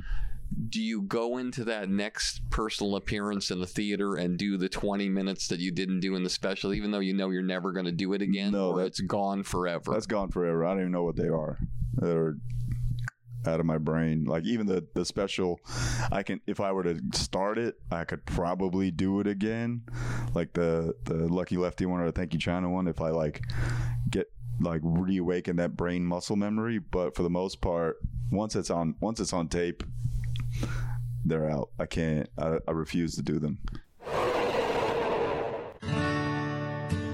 Do 0.68 0.82
you 0.82 1.02
go 1.02 1.38
into 1.38 1.64
that 1.64 1.88
next 1.88 2.48
personal 2.50 2.96
appearance 2.96 3.52
in 3.52 3.60
the 3.60 3.66
theater 3.66 4.16
and 4.16 4.36
do 4.36 4.56
the 4.56 4.68
20 4.68 5.08
minutes 5.08 5.46
that 5.48 5.60
you 5.60 5.70
didn't 5.70 6.00
do 6.00 6.16
in 6.16 6.24
the 6.24 6.30
special, 6.30 6.74
even 6.74 6.90
though 6.90 6.98
you 6.98 7.14
know 7.14 7.30
you're 7.30 7.42
never 7.42 7.70
going 7.70 7.86
to 7.86 7.92
do 7.92 8.12
it 8.14 8.22
again? 8.22 8.50
No, 8.52 8.72
or 8.72 8.84
it's 8.84 9.00
gone 9.00 9.44
forever? 9.44 9.92
That's 9.92 10.06
gone 10.06 10.30
forever. 10.30 10.64
I 10.64 10.70
don't 10.70 10.80
even 10.80 10.92
know 10.92 11.04
what 11.04 11.14
they 11.14 11.28
are. 11.28 11.58
They're 11.94 12.34
out 13.46 13.60
of 13.60 13.66
my 13.66 13.78
brain. 13.78 14.24
Like 14.24 14.44
even 14.44 14.66
the 14.66 14.86
the 14.94 15.04
special, 15.04 15.60
I 16.12 16.22
can 16.22 16.40
if 16.46 16.60
I 16.60 16.72
were 16.72 16.84
to 16.84 17.00
start 17.14 17.58
it, 17.58 17.76
I 17.90 18.04
could 18.04 18.24
probably 18.26 18.90
do 18.90 19.20
it 19.20 19.26
again. 19.26 19.82
Like 20.34 20.52
the 20.52 20.94
the 21.04 21.14
Lucky 21.14 21.56
Lefty 21.56 21.86
one 21.86 22.00
or 22.00 22.06
the 22.06 22.12
Thank 22.12 22.32
You 22.32 22.40
China 22.40 22.70
one. 22.70 22.86
If 22.86 23.00
I 23.00 23.10
like 23.10 23.42
get 24.08 24.30
like 24.60 24.80
reawaken 24.84 25.56
that 25.56 25.76
brain 25.76 26.04
muscle 26.04 26.36
memory, 26.36 26.78
but 26.78 27.16
for 27.16 27.22
the 27.22 27.30
most 27.30 27.60
part, 27.60 27.98
once 28.30 28.54
it's 28.56 28.70
on 28.70 28.94
once 29.00 29.20
it's 29.20 29.32
on 29.32 29.48
tape, 29.48 29.82
they're 31.24 31.50
out. 31.50 31.70
I 31.78 31.86
can't. 31.86 32.28
I, 32.38 32.58
I 32.66 32.72
refuse 32.72 33.14
to 33.16 33.22
do 33.22 33.38
them. 33.38 33.58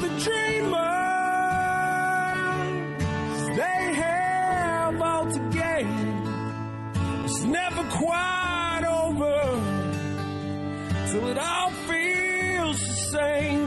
the 0.00 0.08
dreamers. 0.08 0.76
They 3.56 3.94
have 4.04 5.00
all 5.00 5.26
to 5.30 5.40
gain. 5.50 6.22
It's 7.24 7.42
never 7.44 7.82
quite 7.90 8.84
over 9.02 9.38
till 11.10 11.28
it 11.28 11.38
all 11.38 11.70
feels 11.88 12.80
the 12.80 12.94
same. 13.12 13.59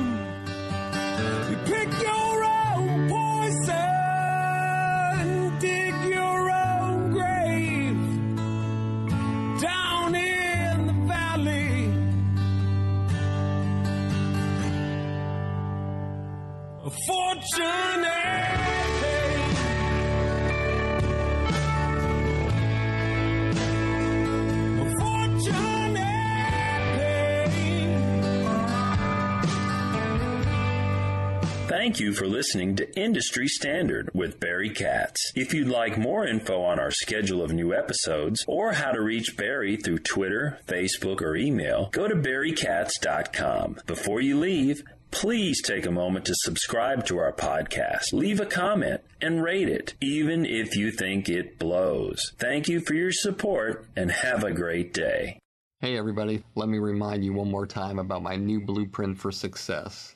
Thank 31.83 31.99
you 31.99 32.13
for 32.13 32.27
listening 32.27 32.77
to 32.77 32.97
Industry 32.97 33.49
Standard 33.49 34.09
with 34.13 34.39
Barry 34.39 34.69
Katz. 34.69 35.33
If 35.35 35.53
you'd 35.53 35.67
like 35.67 35.97
more 35.97 36.25
info 36.25 36.63
on 36.63 36.79
our 36.79 36.91
schedule 36.91 37.43
of 37.43 37.51
new 37.51 37.73
episodes 37.73 38.45
or 38.47 38.71
how 38.71 38.91
to 38.91 39.01
reach 39.01 39.35
Barry 39.35 39.75
through 39.75 39.97
Twitter, 39.99 40.59
Facebook, 40.65 41.21
or 41.21 41.35
email, 41.35 41.89
go 41.91 42.07
to 42.07 42.15
barrykatz.com. 42.15 43.79
Before 43.85 44.21
you 44.21 44.39
leave, 44.39 44.85
please 45.11 45.61
take 45.61 45.85
a 45.85 45.91
moment 45.91 46.23
to 46.27 46.35
subscribe 46.35 47.05
to 47.07 47.17
our 47.17 47.33
podcast, 47.33 48.13
leave 48.13 48.39
a 48.39 48.45
comment, 48.45 49.01
and 49.19 49.43
rate 49.43 49.67
it, 49.67 49.93
even 49.99 50.45
if 50.45 50.77
you 50.77 50.89
think 50.89 51.27
it 51.27 51.59
blows. 51.59 52.31
Thank 52.37 52.69
you 52.69 52.79
for 52.79 52.93
your 52.93 53.11
support 53.11 53.85
and 53.93 54.09
have 54.09 54.45
a 54.45 54.53
great 54.53 54.93
day. 54.93 55.37
Hey, 55.81 55.97
everybody, 55.97 56.45
let 56.55 56.69
me 56.69 56.79
remind 56.79 57.25
you 57.25 57.33
one 57.33 57.51
more 57.51 57.67
time 57.67 57.99
about 57.99 58.23
my 58.23 58.37
new 58.37 58.61
blueprint 58.61 59.19
for 59.19 59.33
success. 59.33 60.15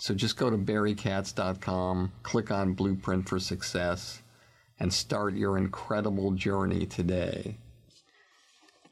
So 0.00 0.14
just 0.14 0.38
go 0.38 0.48
to 0.48 0.56
barrykatz.com, 0.56 2.12
click 2.22 2.50
on 2.50 2.72
Blueprint 2.72 3.28
for 3.28 3.38
Success, 3.38 4.22
and 4.78 4.90
start 4.90 5.34
your 5.34 5.58
incredible 5.58 6.30
journey 6.30 6.86
today. 6.86 7.58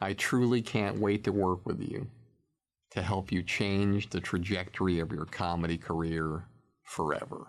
I 0.03 0.13
truly 0.13 0.61
can't 0.61 1.01
wait 1.01 1.25
to 1.25 1.33
work 1.33 1.65
with 1.65 1.81
you 1.81 2.09
to 2.91 3.01
help 3.01 3.33
you 3.33 3.43
change 3.43 4.11
the 4.11 4.21
trajectory 4.21 4.99
of 5.01 5.11
your 5.11 5.25
comedy 5.25 5.79
career 5.79 6.45
forever. 6.85 7.47